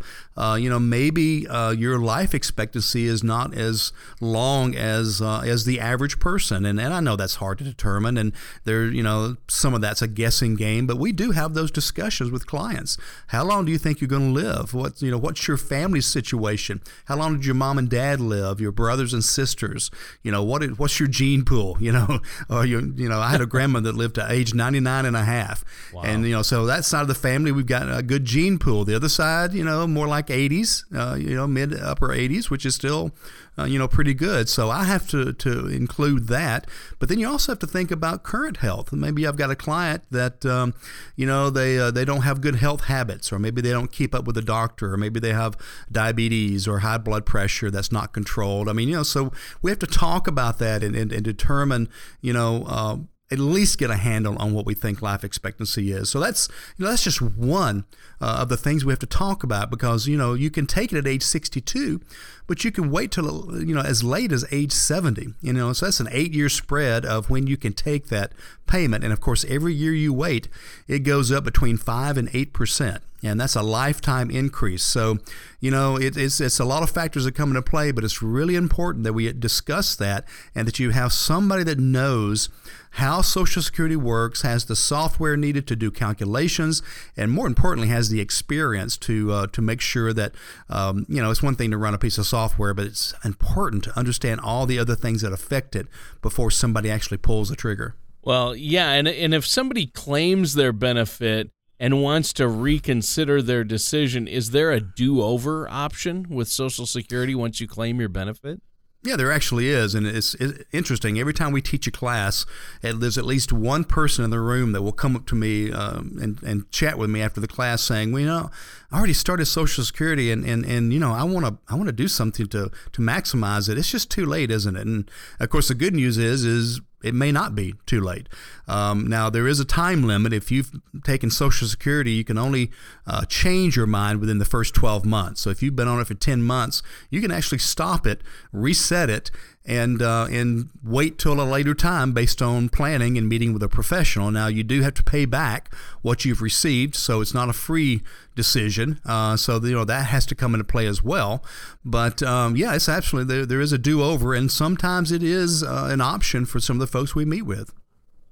You 0.58 0.70
know, 0.70 0.80
maybe 0.80 1.46
your 1.76 2.00
life 2.00 2.34
expectancy 2.34 3.08
is 3.08 3.26
not 3.26 3.54
as 3.54 3.92
long 4.22 4.74
as 4.74 5.22
as 5.22 5.66
the 5.66 5.82
average 5.82 6.18
person, 6.20 6.66
and, 6.66 6.80
and 6.80 6.94
I 6.94 7.02
know 7.02 7.18
that's 7.18 7.36
hard 7.36 7.58
to 7.58 7.66
determine, 7.66 8.18
and 8.18 8.32
there, 8.64 8.86
you 8.86 9.04
know, 9.04 9.36
some 9.50 9.74
of 9.74 9.82
that's 9.82 10.02
a 10.02 10.08
guessing 10.08 10.56
game, 10.56 10.88
but 10.90 10.98
we 10.98 11.12
do 11.12 11.30
have 11.30 11.54
those 11.54 11.70
discussions 11.70 12.32
with 12.32 12.48
clients. 12.48 12.98
How 13.28 13.46
long 13.46 13.64
do 13.64 13.72
you 13.72 13.78
think 13.78 14.02
you're 14.02 14.08
going 14.08 14.34
to 14.34 14.42
live? 14.42 14.74
What 14.74 15.04
you 15.04 15.12
know, 15.12 15.20
what's 15.20 15.48
your 15.48 15.56
family 15.56 16.02
situation? 16.02 16.82
How 17.06 17.16
long 17.16 17.36
did 17.36 17.46
your 17.46 17.54
mom 17.54 17.78
and 17.78 17.88
dad 17.88 18.20
live? 18.20 18.60
Your 18.60 18.72
brothers 18.72 19.14
and 19.14 19.24
sisters? 19.24 19.92
You 20.24 20.32
know, 20.32 20.42
what 20.42 20.64
what's 20.80 21.00
your 21.00 21.08
gene 21.08 21.46
pool? 21.46 21.78
You 21.90 21.94
know, 21.94 22.20
or 22.50 22.66
you 22.66 22.94
you 22.98 23.10
know, 23.10 23.20
I 23.20 23.30
had 23.30 23.42
a 23.42 23.48
grandma 23.48 23.80
that 23.80 23.96
lived 23.96 24.16
to 24.16 24.32
age 24.32 24.54
99 24.54 25.06
and 25.06 25.16
a 25.16 25.24
half, 25.24 25.64
wow. 25.94 26.02
and 26.04 26.24
you 26.24 26.34
know, 26.34 26.44
so 26.44 26.66
that 26.68 26.86
side 26.86 27.02
of 27.02 27.08
the 27.08 27.16
family 27.16 27.52
we've 27.52 27.66
got 27.66 27.92
a 27.92 28.04
good 28.04 28.26
gene 28.26 28.60
pool. 28.60 28.86
The 28.86 28.96
other 28.96 29.10
side, 29.10 29.54
you 29.54 29.64
know, 29.64 29.88
more 29.88 30.08
like 30.08 30.28
80s, 30.28 30.84
uh, 30.96 31.16
you 31.16 31.36
know, 31.36 31.48
mid 31.48 31.74
upper 31.74 32.10
80s, 32.10 32.50
which 32.50 32.66
is 32.66 32.76
still 32.76 33.12
uh, 33.60 33.66
you 33.66 33.78
know, 33.78 33.88
pretty 33.88 34.14
good. 34.14 34.50
So 34.50 34.70
I 34.70 34.84
have 34.86 35.08
to, 35.10 35.34
to 35.34 35.68
include 35.68 36.28
that. 36.28 36.68
But 36.98 37.10
then 37.10 37.20
you 37.20 37.28
also 37.28 37.52
have 37.52 37.60
to 37.60 37.68
think 37.68 37.92
about 37.92 38.24
current 38.24 38.58
health. 38.58 38.92
Maybe 38.92 39.28
I've 39.28 39.38
got 39.38 39.52
a 39.52 39.56
client 39.56 40.04
that, 40.12 40.46
um, 40.46 40.74
you 41.16 41.26
know, 41.26 41.50
they, 41.50 41.78
uh, 41.78 41.92
they 41.92 42.06
don't 42.06 42.22
have 42.22 42.42
good 42.42 42.56
health 42.56 42.86
habits, 42.86 43.32
or 43.32 43.40
maybe 43.40 43.62
they 43.62 43.72
don't 43.72 43.92
keep 43.92 44.16
up 44.16 44.26
with 44.26 44.38
a 44.38 44.42
doctor, 44.42 44.94
or 44.94 44.98
maybe 44.98 45.20
they 45.20 45.34
have 45.34 45.58
diabetes 45.92 46.68
or 46.68 46.80
high 46.80 46.98
blood 46.98 47.26
pressure 47.26 47.70
that's 47.70 47.92
not 47.92 48.14
controlled. 48.14 48.70
I 48.70 48.74
mean, 48.74 48.90
you 48.90 48.96
know, 48.96 49.04
so 49.04 49.32
we 49.62 49.72
have 49.72 49.80
to 49.80 49.88
talk 49.88 50.28
about 50.28 50.60
that 50.60 50.84
and, 50.84 50.96
and, 50.96 51.12
and 51.12 51.24
determine, 51.24 51.90
you 52.22 52.34
know, 52.34 52.66
uh, 52.68 52.98
at 53.32 53.40
least 53.40 53.78
get 53.78 53.90
a 53.90 53.96
handle 53.96 54.36
on 54.38 54.54
what 54.54 54.66
we 54.66 54.74
think 54.74 55.02
life 55.02 55.24
expectancy 55.24 55.92
is. 55.92 56.10
So 56.10 56.20
that's 56.20 56.50
you 56.78 56.84
know 56.84 56.92
that's 56.92 57.04
just 57.04 57.22
one 57.22 57.86
uh, 58.22 58.40
of 58.42 58.50
the 58.50 58.58
things 58.58 58.84
we 58.84 58.92
have 58.92 59.00
to 59.00 59.06
talk 59.06 59.44
about 59.44 59.70
because 59.70 60.08
you 60.08 60.18
know 60.18 60.34
you 60.34 60.50
can 60.50 60.66
take 60.66 60.92
it 60.92 60.98
at 60.98 61.08
age 61.08 61.24
62, 61.24 62.02
but 62.48 62.64
you 62.64 62.72
can 62.72 62.90
wait 62.90 63.12
till 63.12 63.64
you 63.64 63.76
know 63.76 63.82
as 63.82 64.04
late 64.04 64.32
as 64.32 64.46
age 64.52 64.72
70. 64.72 65.34
You 65.42 65.54
know, 65.54 65.74
so 65.74 65.86
that's 65.86 66.00
an 66.00 66.10
eight-year 66.12 66.50
spread 66.50 67.06
of 67.06 67.30
when 67.30 67.48
you 67.48 67.58
can 67.58 67.74
take 67.74 68.08
that 68.08 68.32
payment, 68.68 69.04
and 69.04 69.14
of 69.14 69.22
course 69.22 69.46
every 69.48 69.74
year 69.74 69.94
you 69.94 70.14
wait, 70.14 70.48
it 70.88 71.00
goes 71.00 71.32
up 71.32 71.44
between 71.44 71.78
five 71.78 72.18
and 72.18 72.30
eight 72.34 72.54
percent 72.54 73.04
and 73.24 73.40
that's 73.40 73.56
a 73.56 73.62
lifetime 73.62 74.32
increase. 74.32 74.84
So, 74.84 75.18
you 75.60 75.72
know, 75.72 75.98
it, 75.98 76.16
it's 76.16 76.40
it's 76.40 76.60
a 76.60 76.66
lot 76.66 76.84
of 76.84 76.90
factors 76.90 77.26
that 77.26 77.36
come 77.36 77.50
into 77.50 77.62
play, 77.62 77.92
but 77.92 78.04
it's 78.04 78.22
really 78.22 78.56
important 78.56 79.04
that 79.04 79.14
we 79.14 79.32
discuss 79.34 79.96
that 79.98 80.26
and 80.56 80.68
that 80.68 80.80
you 80.80 80.92
have 80.92 81.12
somebody 81.12 81.64
that 81.64 81.80
knows 81.80 82.50
how 82.92 83.22
Social 83.22 83.62
Security 83.62 83.96
works, 83.96 84.42
has 84.42 84.66
the 84.66 84.76
software 84.76 85.38
needed 85.38 85.68
to 85.68 85.76
do 85.76 85.92
calculations, 85.92 86.82
and 87.16 87.32
more 87.32 87.48
importantly, 87.48 87.88
has 87.90 88.10
the 88.10 88.20
experience 88.20 88.98
to 88.98 89.32
uh, 89.32 89.48
to 89.48 89.62
make 89.62 89.82
sure 89.82 90.14
that 90.14 90.34
um, 90.70 91.06
you 91.08 91.22
know 91.22 91.32
it's 91.32 91.44
one 91.44 91.56
thing 91.56 91.72
to 91.72 91.78
run 91.78 91.94
a 91.94 92.00
piece 92.00 92.18
of 92.18 92.26
software, 92.26 92.74
but 92.74 92.86
it's 92.86 93.14
important 93.24 93.84
to 93.86 93.98
understand 93.98 94.42
all 94.42 94.66
the 94.66 94.80
other 94.80 94.96
things 94.96 95.22
that 95.22 95.32
affect 95.32 95.76
it 95.76 95.88
before 96.22 96.52
somebody 96.52 96.90
actually 96.90 97.18
pulls 97.18 97.50
the 97.50 97.56
trigger. 97.56 97.96
Well, 98.24 98.56
yeah, 98.56 98.92
and 98.92 99.08
and 99.08 99.34
if 99.34 99.46
somebody 99.46 99.88
claims 99.88 100.56
their 100.56 100.74
benefit 100.74 101.52
and 101.80 102.02
wants 102.02 102.34
to 102.34 102.48
reconsider 102.48 103.42
their 103.42 103.64
decision, 103.64 104.28
is 104.28 104.52
there 104.52 104.72
a 104.72 104.82
do 104.82 105.22
over 105.22 105.70
option 105.70 106.28
with 106.30 106.50
Social 106.50 106.86
Security 106.86 107.34
once 107.34 107.62
you 107.62 107.68
claim 107.68 108.00
your 108.00 108.10
benefit? 108.10 108.62
Yeah, 109.02 109.16
there 109.16 109.32
actually 109.32 109.70
is, 109.70 109.96
and 109.96 110.06
it's, 110.06 110.34
it's, 110.36 110.62
interesting. 110.74 111.18
Every 111.18 111.34
time 111.34 111.54
we 111.54 111.62
teach 111.62 111.88
a 111.88 111.92
class, 111.92 112.46
there's 112.82 113.18
at 113.18 113.24
least 113.24 113.54
one 113.54 113.86
person 113.86 114.26
in 114.26 114.30
the 114.30 114.42
room 114.42 114.74
that 114.74 114.82
will 114.82 114.92
come 114.92 115.16
up 115.16 115.26
to 115.28 115.36
me 115.36 115.72
um, 115.72 116.18
and, 116.22 116.44
and 116.44 116.70
chat 116.70 116.98
with 116.98 117.10
me 117.10 117.22
after 117.22 117.40
the 117.40 117.48
class, 117.48 117.82
saying, 117.82 118.12
"Well, 118.12 118.20
you 118.20 118.28
know, 118.28 118.52
I 118.92 118.98
already 118.98 119.14
started 119.14 119.46
Social 119.46 119.86
Security, 119.86 120.32
and, 120.34 120.44
and, 120.44 120.66
and 120.66 120.92
you 120.92 121.00
know, 121.00 121.14
I 121.14 121.24
want 121.24 121.46
to 121.46 121.58
I 121.70 121.76
want 121.76 121.88
to 121.88 121.94
do 121.94 122.10
something 122.10 122.48
to 122.48 122.72
to 122.92 123.02
maximize 123.02 123.70
it. 123.70 123.78
It's 123.78 123.90
just 123.90 124.12
too 124.12 124.26
late, 124.26 124.52
isn't 124.52 124.76
it?" 124.76 124.86
And 124.86 125.10
of 125.40 125.50
course, 125.50 125.70
the 125.70 125.76
good 125.76 125.96
news 125.96 126.18
is 126.18 126.44
is 126.44 126.82
it 127.04 127.14
may 127.14 127.32
not 127.32 127.56
be 127.56 127.76
too 127.86 128.02
late. 128.02 128.28
Um, 128.68 129.08
now, 129.08 129.30
there 129.30 129.48
is 129.48 129.60
a 129.60 129.66
time 129.66 130.04
limit. 130.04 130.34
If 130.34 130.52
you've 130.52 130.72
taken 131.04 131.30
Social 131.30 131.68
Security, 131.68 132.12
you 132.12 132.24
can 132.24 132.38
only 132.38 132.72
uh, 133.08 133.26
change 133.26 133.76
your 133.76 133.88
mind 133.88 134.20
within 134.20 134.38
the 134.38 134.46
first 134.46 134.74
12 134.76 135.06
months. 135.06 135.42
So, 135.42 135.50
if 135.50 135.64
you've 135.64 135.76
been 135.76 135.88
on 135.88 136.00
it 136.00 136.08
for 136.08 136.14
10 136.14 136.44
months, 136.44 136.84
you 137.10 137.22
can 137.22 137.32
actually 137.32 137.60
stop 137.60 138.06
it, 138.06 138.22
reset 138.52 139.10
it, 139.10 139.32
and 139.70 140.02
uh, 140.02 140.28
and 140.32 140.70
wait 140.84 141.20
till 141.20 141.40
a 141.40 141.44
later 141.44 141.76
time 141.76 142.12
based 142.12 142.42
on 142.42 142.70
planning 142.70 143.18
and 143.18 143.30
meeting 143.30 143.54
with 143.54 143.62
a 143.62 143.70
professional. 143.70 144.32
Now 144.32 144.48
you 144.48 144.64
do 144.64 144.82
have 144.82 144.96
to 144.96 145.04
pay 145.04 145.26
back 145.26 145.74
what 146.02 146.26
you've 146.26 146.42
received, 146.42 146.96
so 146.96 147.22
it's 147.22 147.36
not 147.36 147.50
a 147.50 147.54
free 147.54 148.02
decision. 148.36 149.00
Uh, 149.06 149.38
so 149.38 149.64
you 149.64 149.74
know 149.74 149.86
that 149.86 150.08
has 150.08 150.26
to 150.26 150.36
come 150.36 150.56
into 150.56 150.64
play 150.64 150.88
as 150.88 151.04
well. 151.04 151.44
But 151.86 152.24
um, 152.24 152.58
yeah, 152.58 152.74
it's 152.74 152.90
absolutely 152.90 153.34
there, 153.34 153.46
there 153.46 153.62
is 153.62 153.72
a 153.72 153.78
do 153.78 154.02
over, 154.02 154.34
and 154.34 154.52
sometimes 154.52 155.12
it 155.12 155.22
is 155.22 155.62
uh, 155.62 155.88
an 155.92 156.02
option 156.02 156.46
for 156.46 156.60
some 156.60 156.78
of 156.78 156.80
the 156.80 156.88
folks 156.88 157.14
we 157.14 157.24
meet 157.24 157.44
with. 157.44 157.72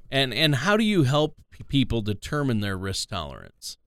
And 0.09 0.33
and 0.33 0.55
how 0.55 0.75
do 0.75 0.83
you 0.83 1.03
help 1.03 1.35
people 1.67 2.01
determine 2.01 2.61
their 2.61 2.77
risk 2.77 3.09
tolerance? 3.09 3.77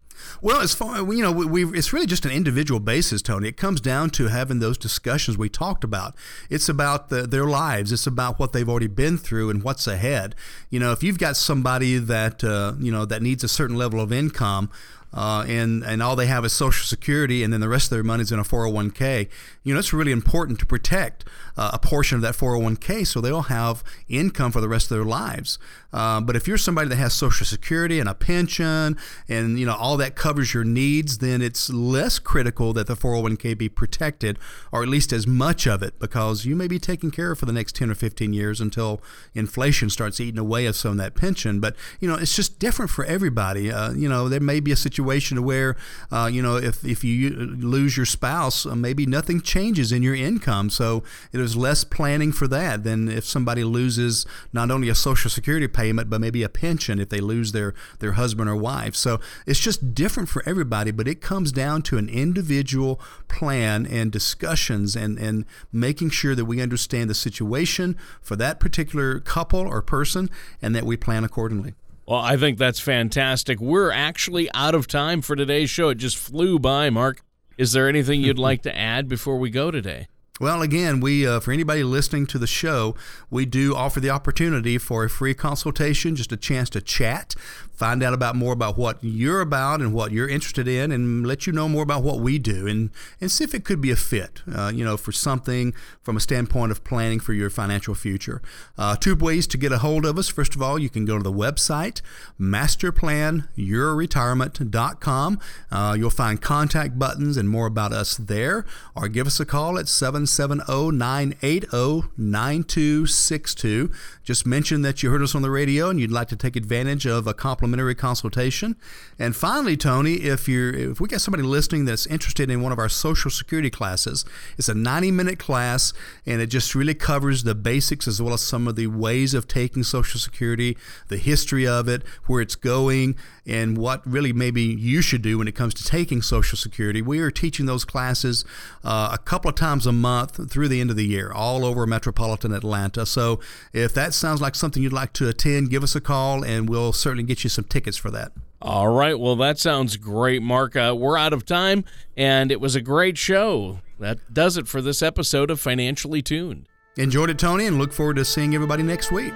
Well, 0.41 0.61
as 0.61 0.75
far 0.75 0.99
you 1.13 1.23
know, 1.23 1.33
we, 1.33 1.65
we, 1.65 1.79
it's 1.79 1.93
really 1.93 2.07
just 2.07 2.25
an 2.25 2.33
individual 2.33 2.81
basis, 2.81 3.23
Tony. 3.23 3.49
It 3.49 3.57
comes 3.57 3.81
down 3.81 4.11
to 4.11 4.29
having 4.29 4.59
those 4.59 4.79
discussions 4.79 5.37
we 5.37 5.49
talked 5.49 5.85
about. 5.85 6.15
It's 6.49 6.69
about 6.69 7.09
the, 7.09 7.27
their 7.27 7.45
lives. 7.45 7.93
It's 7.93 8.07
about 8.07 8.39
what 8.39 8.53
they've 8.53 8.69
already 8.69 8.87
been 8.87 9.19
through 9.19 9.51
and 9.51 9.63
what's 9.63 9.87
ahead. 9.87 10.35
You 10.71 10.81
know, 10.81 10.93
if 10.93 11.03
you've 11.03 11.19
got 11.19 11.37
somebody 11.37 11.99
that 11.99 12.43
uh, 12.43 12.75
you 12.79 12.93
know 12.93 13.05
that 13.05 13.23
needs 13.23 13.45
a 13.45 13.49
certain 13.49 13.77
level 13.77 14.01
of 14.01 14.13
income, 14.13 14.71
uh, 15.13 15.45
and 15.49 15.83
and 15.83 16.03
all 16.03 16.17
they 16.17 16.27
have 16.27 16.45
is 16.45 16.53
Social 16.53 16.87
Security, 16.87 17.43
and 17.43 17.53
then 17.53 17.61
the 17.61 17.69
rest 17.69 17.87
of 17.87 17.97
their 17.97 18.05
money's 18.05 18.31
in 18.31 18.39
a 18.39 18.45
401k. 18.45 19.29
You 19.63 19.75
know, 19.75 19.81
it's 19.81 19.93
really 19.93 20.13
important 20.13 20.59
to 20.61 20.67
protect 20.67 21.25
uh, 21.57 21.71
a 21.75 21.79
portion 21.79 22.17
of 22.17 22.23
that 22.23 22.35
401k 22.35 23.07
so 23.07 23.21
they'll 23.21 23.43
have 23.43 23.85
income 24.09 24.53
for 24.53 24.61
the 24.61 24.69
rest 24.69 24.91
of 24.91 24.97
their 24.97 25.05
lives. 25.05 25.59
Uh, 25.93 26.21
but 26.21 26.37
if 26.37 26.47
you're 26.47 26.57
somebody 26.57 26.89
that 26.89 26.97
has 26.97 27.13
Social 27.13 27.45
Security 27.45 27.99
and 27.99 28.09
a 28.09 28.15
pension, 28.15 28.97
and 29.29 29.59
you 29.59 29.67
know 29.67 29.75
all 29.75 29.97
that 29.97 30.15
covers 30.15 30.55
your 30.55 30.65
needs, 30.65 31.19
then 31.19 31.43
it's 31.43 31.69
less 31.69 32.19
critical 32.19 32.73
that 32.73 32.87
the 32.87 32.95
401k 32.95 33.59
be 33.59 33.69
protected, 33.69 34.39
or 34.73 34.83
at 34.83 34.89
least 34.89 35.13
as 35.13 35.27
much 35.27 35.67
of 35.67 35.83
it, 35.83 35.99
because 35.99 36.45
you 36.45 36.55
may 36.55 36.69
be 36.69 36.79
taken 36.79 37.11
care 37.11 37.33
of 37.33 37.39
for 37.39 37.47
the 37.47 37.53
next 37.53 37.75
10 37.75 37.91
or 37.91 37.95
15 37.95 38.33
years 38.33 38.61
until 38.61 39.03
inflation 39.35 39.91
starts 39.91 40.21
eating 40.21 40.39
away 40.39 40.67
at 40.67 40.75
some 40.77 40.93
of 40.93 40.97
that 40.99 41.15
pension. 41.15 41.61
But 41.61 41.75
you 41.99 42.09
know, 42.09 42.15
it's 42.15 42.37
just 42.37 42.59
different 42.59 42.91
for 42.91 43.05
everybody. 43.05 43.73
Uh, 43.73 43.93
you 43.93 44.09
know, 44.09 44.29
there 44.29 44.41
may 44.41 44.61
be 44.61 44.73
a 44.73 44.77
situation 44.77 45.43
where 45.43 45.77
uh, 46.13 46.31
you 46.33 46.41
know 46.41 46.57
if 46.57 46.85
if 46.85 47.03
you 47.03 47.31
lose 47.31 47.97
your 47.97 48.07
spouse, 48.07 48.65
uh, 48.65 48.77
maybe 48.77 49.07
nothing 49.07 49.41
changes 49.51 49.91
in 49.91 50.01
your 50.01 50.15
income, 50.15 50.71
so 50.71 51.03
there's 51.33 51.57
less 51.57 51.83
planning 51.83 52.31
for 52.31 52.47
that 52.47 52.85
than 52.85 53.09
if 53.09 53.25
somebody 53.25 53.65
loses 53.65 54.25
not 54.53 54.71
only 54.71 54.89
a 54.89 54.95
Social 54.95 55.29
Security 55.29 55.67
payment, 55.67 56.09
but 56.09 56.21
maybe 56.21 56.45
a 56.45 56.49
pension 56.49 57.01
if 57.01 57.09
they 57.09 57.21
lose 57.21 57.51
their, 57.51 57.75
their 57.99 58.13
husband 58.13 58.49
or 58.49 58.55
wife. 58.55 58.95
So 58.95 59.19
it's 59.47 59.59
just 59.59 59.93
different 59.93 60.29
for 60.29 60.45
everybody, 60.47 60.93
but 60.93 61.09
it 61.09 61.21
comes 61.21 61.51
down 61.51 61.83
to 61.83 61.99
an 61.99 62.09
individual 62.09 63.01
plan 63.27 63.87
and 63.87 64.13
discussions 64.13 64.95
and, 64.95 65.19
and 65.19 65.45
making 65.73 66.11
sure 66.11 66.37
that 66.37 66.45
we 66.45 66.63
understand 66.63 67.11
the 67.11 67.15
situation 67.15 67.97
for 68.23 68.37
that 68.37 68.61
particular 68.61 69.19
couple 69.19 69.61
or 69.61 69.83
person 69.83 70.31
and 70.63 70.77
that 70.77 70.85
we 70.85 70.97
plan 70.97 71.25
accordingly. 71.25 71.75
Well, 72.07 72.21
I 72.21 72.37
think 72.37 72.57
that's 72.57 72.81
fantastic. 72.81 73.61
We're 73.61 73.91
actually 73.91 74.49
out 74.55 74.77
of 74.77 74.87
time 74.87 75.23
for 75.23 75.35
today's 75.35 75.71
show. 75.71 75.89
It 75.89 75.99
just 75.99 76.17
flew 76.17 76.61
by, 76.61 76.89
Mark. 76.91 77.23
Is 77.61 77.73
there 77.73 77.91
anything 77.91 78.23
you'd 78.23 78.39
like 78.49 78.63
to 78.63 78.75
add 78.75 79.07
before 79.07 79.39
we 79.39 79.51
go 79.51 79.71
today? 79.71 80.07
Well, 80.41 80.63
again, 80.63 81.01
we 81.01 81.27
uh, 81.27 81.41
for 81.41 81.53
anybody 81.53 81.85
listening 81.85 82.25
to 82.29 82.39
the 82.39 82.47
show, 82.47 82.95
we 83.29 83.45
do 83.45 83.77
offer 83.77 84.01
the 84.01 84.09
opportunity 84.09 84.79
for 84.79 85.05
a 85.05 85.11
free 85.11 85.35
consultation, 85.35 86.17
just 86.17 86.33
a 86.33 86.37
chance 86.39 86.71
to 86.71 86.81
chat, 86.81 87.35
find 87.75 88.03
out 88.03 88.15
about 88.15 88.37
more 88.37 88.55
about 88.55 88.79
what 88.79 88.97
you're 89.03 89.43
about 89.43 89.83
and 89.83 89.93
what 89.93 90.13
you're 90.13 90.31
interested 90.31 90.67
in, 90.67 90.93
and 90.93 91.27
let 91.27 91.47
you 91.47 91.53
know 91.53 91.69
more 91.69 91.83
about 91.83 92.03
what 92.03 92.21
we 92.21 92.39
do, 92.39 92.67
and 92.67 92.89
and 93.21 93.31
see 93.31 93.45
if 93.45 93.53
it 93.53 93.67
could 93.67 93.83
be 93.83 93.91
a 93.91 93.97
fit, 93.97 94.41
uh, 94.51 94.73
you 94.75 94.83
know, 94.83 94.97
for 94.97 95.13
something 95.13 95.75
from 96.03 96.17
a 96.17 96.21
standpoint 96.21 96.73
of 96.73 96.83
planning 96.85 97.21
for 97.21 97.35
your 97.35 97.51
financial 97.51 97.95
future. 97.95 98.41
Uh, 98.79 98.97
two 98.97 99.15
ways 99.15 99.47
to 99.47 99.59
get 99.59 99.73
a 99.73 99.79
hold 99.81 100.07
of 100.07 100.17
us. 100.17 100.29
First 100.29 100.55
of 100.55 100.63
all, 100.63 100.79
you 100.79 100.89
can 100.89 101.05
go 101.05 101.19
to 101.19 101.23
the 101.23 101.31
website 101.31 102.01
masterplanyourretirement.com. 102.41 105.41
Uh, 105.71 105.95
you'll 105.99 106.09
find 106.09 106.41
contact 106.41 106.99
buttons 106.99 107.37
and 107.37 107.47
more 107.47 107.67
about 107.67 107.93
us 107.93 108.17
there, 108.17 108.65
or 108.97 109.07
give 109.07 109.27
us 109.27 109.39
a 109.39 109.45
call 109.45 109.79
at 109.79 109.87
770 110.31 110.97
980 110.97 112.09
9262. 112.17 113.91
Just 114.23 114.47
mention 114.47 114.83
that 114.83 115.03
you 115.03 115.11
heard 115.11 115.23
us 115.23 115.35
on 115.35 115.43
the 115.43 115.51
radio 115.51 115.91
and 115.91 115.99
you'd 115.99 116.11
like 116.11 116.29
to 116.29 116.37
take 116.37 116.57
advantage 116.57 117.07
of 117.07 117.27
a 117.27 117.35
complimentary 117.35 117.95
consultation. 117.95 118.77
And 119.19 119.35
finally, 119.35 119.77
Tony, 119.77 120.15
if 120.15 120.49
you're 120.49 120.73
if 120.73 121.01
we 121.01 121.09
got 121.09 121.21
somebody 121.21 121.43
listening 121.43 121.85
that's 121.85 122.07
interested 122.07 122.51
in 122.51 122.63
one 122.63 122.73
of 122.73 122.79
our 122.79 122.89
Social 122.89 123.31
Security 123.31 123.71
classes, 123.71 124.25
it's 124.57 124.69
a 124.69 124.75
90-minute 124.75 125.39
class 125.39 125.93
and 126.27 126.41
it 126.41 126.47
just 126.47 126.75
really 126.75 126.95
covers 126.95 127.43
the 127.43 127.55
basics 127.55 128.07
as 128.07 128.23
well 128.23 128.35
as 128.35 128.41
some 128.41 128.69
of 128.69 128.77
the 128.77 128.87
ways 128.87 129.35
of 129.35 129.49
taking 129.49 129.83
Social 129.83 130.21
Security, 130.21 130.77
the 131.09 131.17
history 131.17 131.67
of 131.67 131.89
it, 131.89 132.03
where 132.27 132.41
it's 132.41 132.57
going, 132.57 133.17
and 133.47 133.77
what 133.77 134.07
really 134.07 134.33
maybe 134.33 134.63
you 134.63 135.03
should 135.03 135.23
do 135.23 135.39
when 135.39 135.49
it 135.49 135.55
comes 135.55 135.75
to 135.75 135.85
taking 135.85 136.23
Social 136.23 136.57
Security. 136.57 137.03
We 137.03 137.19
are 137.21 137.31
teaching 137.31 137.67
those 137.67 137.85
classes 137.85 138.45
uh, 138.85 139.11
a 139.13 139.19
couple 139.19 139.49
of 139.49 139.55
times 139.55 139.87
a 139.87 139.93
month 139.93 140.20
through 140.27 140.69
the 140.69 140.81
end 140.81 140.91
of 140.91 140.97
the 140.97 141.07
year, 141.07 141.33
all 141.33 141.65
over 141.65 141.87
metropolitan 141.87 142.53
Atlanta. 142.53 143.07
So 143.07 143.41
if 143.73 143.95
that 143.95 144.15
sounds 144.15 144.41
like 144.41 144.55
something 144.55 144.83
you'd 144.83 144.93
like 144.93 145.13
to 145.15 145.29
attend, 145.29 145.71
give 145.71 145.83
us 145.83 145.95
a 145.95 146.01
call 146.01 146.45
and 146.45 146.69
we'll 146.69 146.93
certainly 146.93 147.25
get 147.25 147.45
you 147.45 147.51
some 147.51 147.65
tickets 147.65 147.97
for 147.97 148.11
that. 148.11 148.33
All 148.63 148.89
right. 148.89 149.19
Well, 149.19 149.37
that 149.37 149.59
sounds 149.59 149.97
great, 149.97 150.43
Mark. 150.43 150.77
Uh, 150.77 150.95
we're 150.97 151.17
out 151.17 151.33
of 151.33 151.47
time, 151.47 151.85
and 152.17 152.53
it 152.53 152.61
was 152.61 152.77
a 152.77 152.83
great 152.83 153.17
show. 153.17 153.81
That 153.99 154.35
does 154.35 154.59
it 154.59 154.69
for 154.69 154.83
this 154.83 155.03
episode 155.03 155.51
of 155.51 155.61
Financially 155.61 156.21
Tuned. 156.21 156.67
Enjoyed 156.97 157.31
it, 157.31 157.39
Tony, 157.39 157.67
and 157.67 157.79
look 157.79 157.93
forward 157.93 158.17
to 158.17 158.25
seeing 158.25 158.55
everybody 158.55 158.83
next 158.83 159.11
week. 159.11 159.33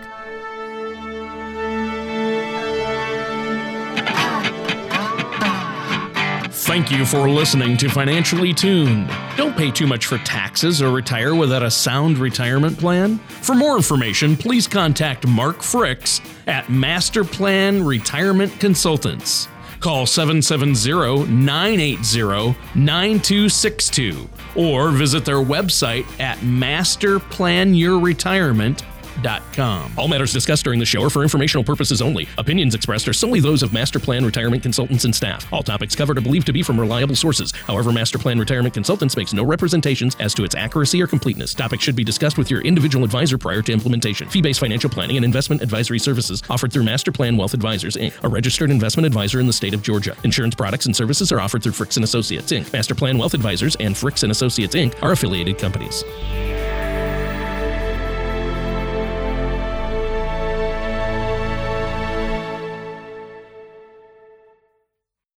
Thank 6.64 6.90
you 6.90 7.04
for 7.04 7.28
listening 7.28 7.76
to 7.76 7.90
Financially 7.90 8.54
Tuned. 8.54 9.10
Don't 9.36 9.54
pay 9.54 9.70
too 9.70 9.86
much 9.86 10.06
for 10.06 10.16
taxes 10.18 10.80
or 10.80 10.90
retire 10.90 11.34
without 11.34 11.62
a 11.62 11.70
sound 11.70 12.16
retirement 12.16 12.78
plan. 12.78 13.18
For 13.18 13.54
more 13.54 13.76
information, 13.76 14.34
please 14.34 14.66
contact 14.66 15.26
Mark 15.26 15.58
Fricks 15.58 16.26
at 16.46 16.70
Master 16.70 17.22
Plan 17.22 17.84
Retirement 17.84 18.58
Consultants. 18.60 19.46
Call 19.80 20.06
770 20.06 21.30
980 21.30 22.56
9262 22.74 24.26
or 24.56 24.90
visit 24.90 25.26
their 25.26 25.36
website 25.36 26.06
at 26.18 26.38
masterplanyourretirement.com 26.38 28.93
masterplan.com. 29.14 29.92
All 29.96 30.08
matters 30.08 30.32
discussed 30.32 30.64
during 30.64 30.78
the 30.78 30.86
show 30.86 31.02
are 31.02 31.10
for 31.10 31.22
informational 31.22 31.64
purposes 31.64 32.02
only. 32.02 32.28
Opinions 32.38 32.74
expressed 32.74 33.08
are 33.08 33.12
solely 33.12 33.40
those 33.40 33.62
of 33.62 33.72
Master 33.72 33.98
Plan 33.98 34.24
Retirement 34.24 34.62
Consultants 34.62 35.04
and 35.04 35.14
staff. 35.14 35.50
All 35.52 35.62
topics 35.62 35.94
covered 35.94 36.18
are 36.18 36.22
believed 36.22 36.46
to 36.46 36.52
be 36.52 36.62
from 36.62 36.78
reliable 36.78 37.16
sources. 37.16 37.52
However, 37.52 37.92
Master 37.92 38.18
Plan 38.18 38.38
Retirement 38.38 38.74
Consultants 38.74 39.16
makes 39.16 39.32
no 39.32 39.44
representations 39.44 40.16
as 40.20 40.34
to 40.34 40.44
its 40.44 40.54
accuracy 40.54 41.02
or 41.02 41.06
completeness. 41.06 41.54
Topics 41.54 41.82
should 41.82 41.96
be 41.96 42.04
discussed 42.04 42.38
with 42.38 42.50
your 42.50 42.60
individual 42.62 43.04
advisor 43.04 43.38
prior 43.38 43.62
to 43.62 43.72
implementation. 43.72 44.28
Fee-based 44.28 44.60
financial 44.60 44.90
planning 44.90 45.16
and 45.16 45.24
investment 45.24 45.62
advisory 45.62 45.98
services 45.98 46.42
offered 46.50 46.72
through 46.72 46.84
Master 46.84 47.12
Plan 47.12 47.36
Wealth 47.36 47.54
Advisors 47.54 47.96
Inc., 47.96 48.12
a 48.22 48.28
registered 48.28 48.70
investment 48.70 49.06
advisor 49.06 49.40
in 49.40 49.46
the 49.46 49.52
state 49.52 49.74
of 49.74 49.82
Georgia. 49.82 50.16
Insurance 50.24 50.54
products 50.54 50.86
and 50.86 50.96
services 50.96 51.32
are 51.32 51.40
offered 51.40 51.62
through 51.62 51.72
Fricks 51.72 51.96
and 51.96 52.04
Associates 52.04 52.52
Inc. 52.52 52.72
Master 52.72 52.94
Plan 52.94 53.18
Wealth 53.18 53.34
Advisors 53.34 53.76
and 53.76 53.94
Fricks 53.94 54.22
and 54.22 54.32
Associates 54.32 54.74
Inc. 54.74 55.00
are 55.02 55.12
affiliated 55.12 55.58
companies. 55.58 56.04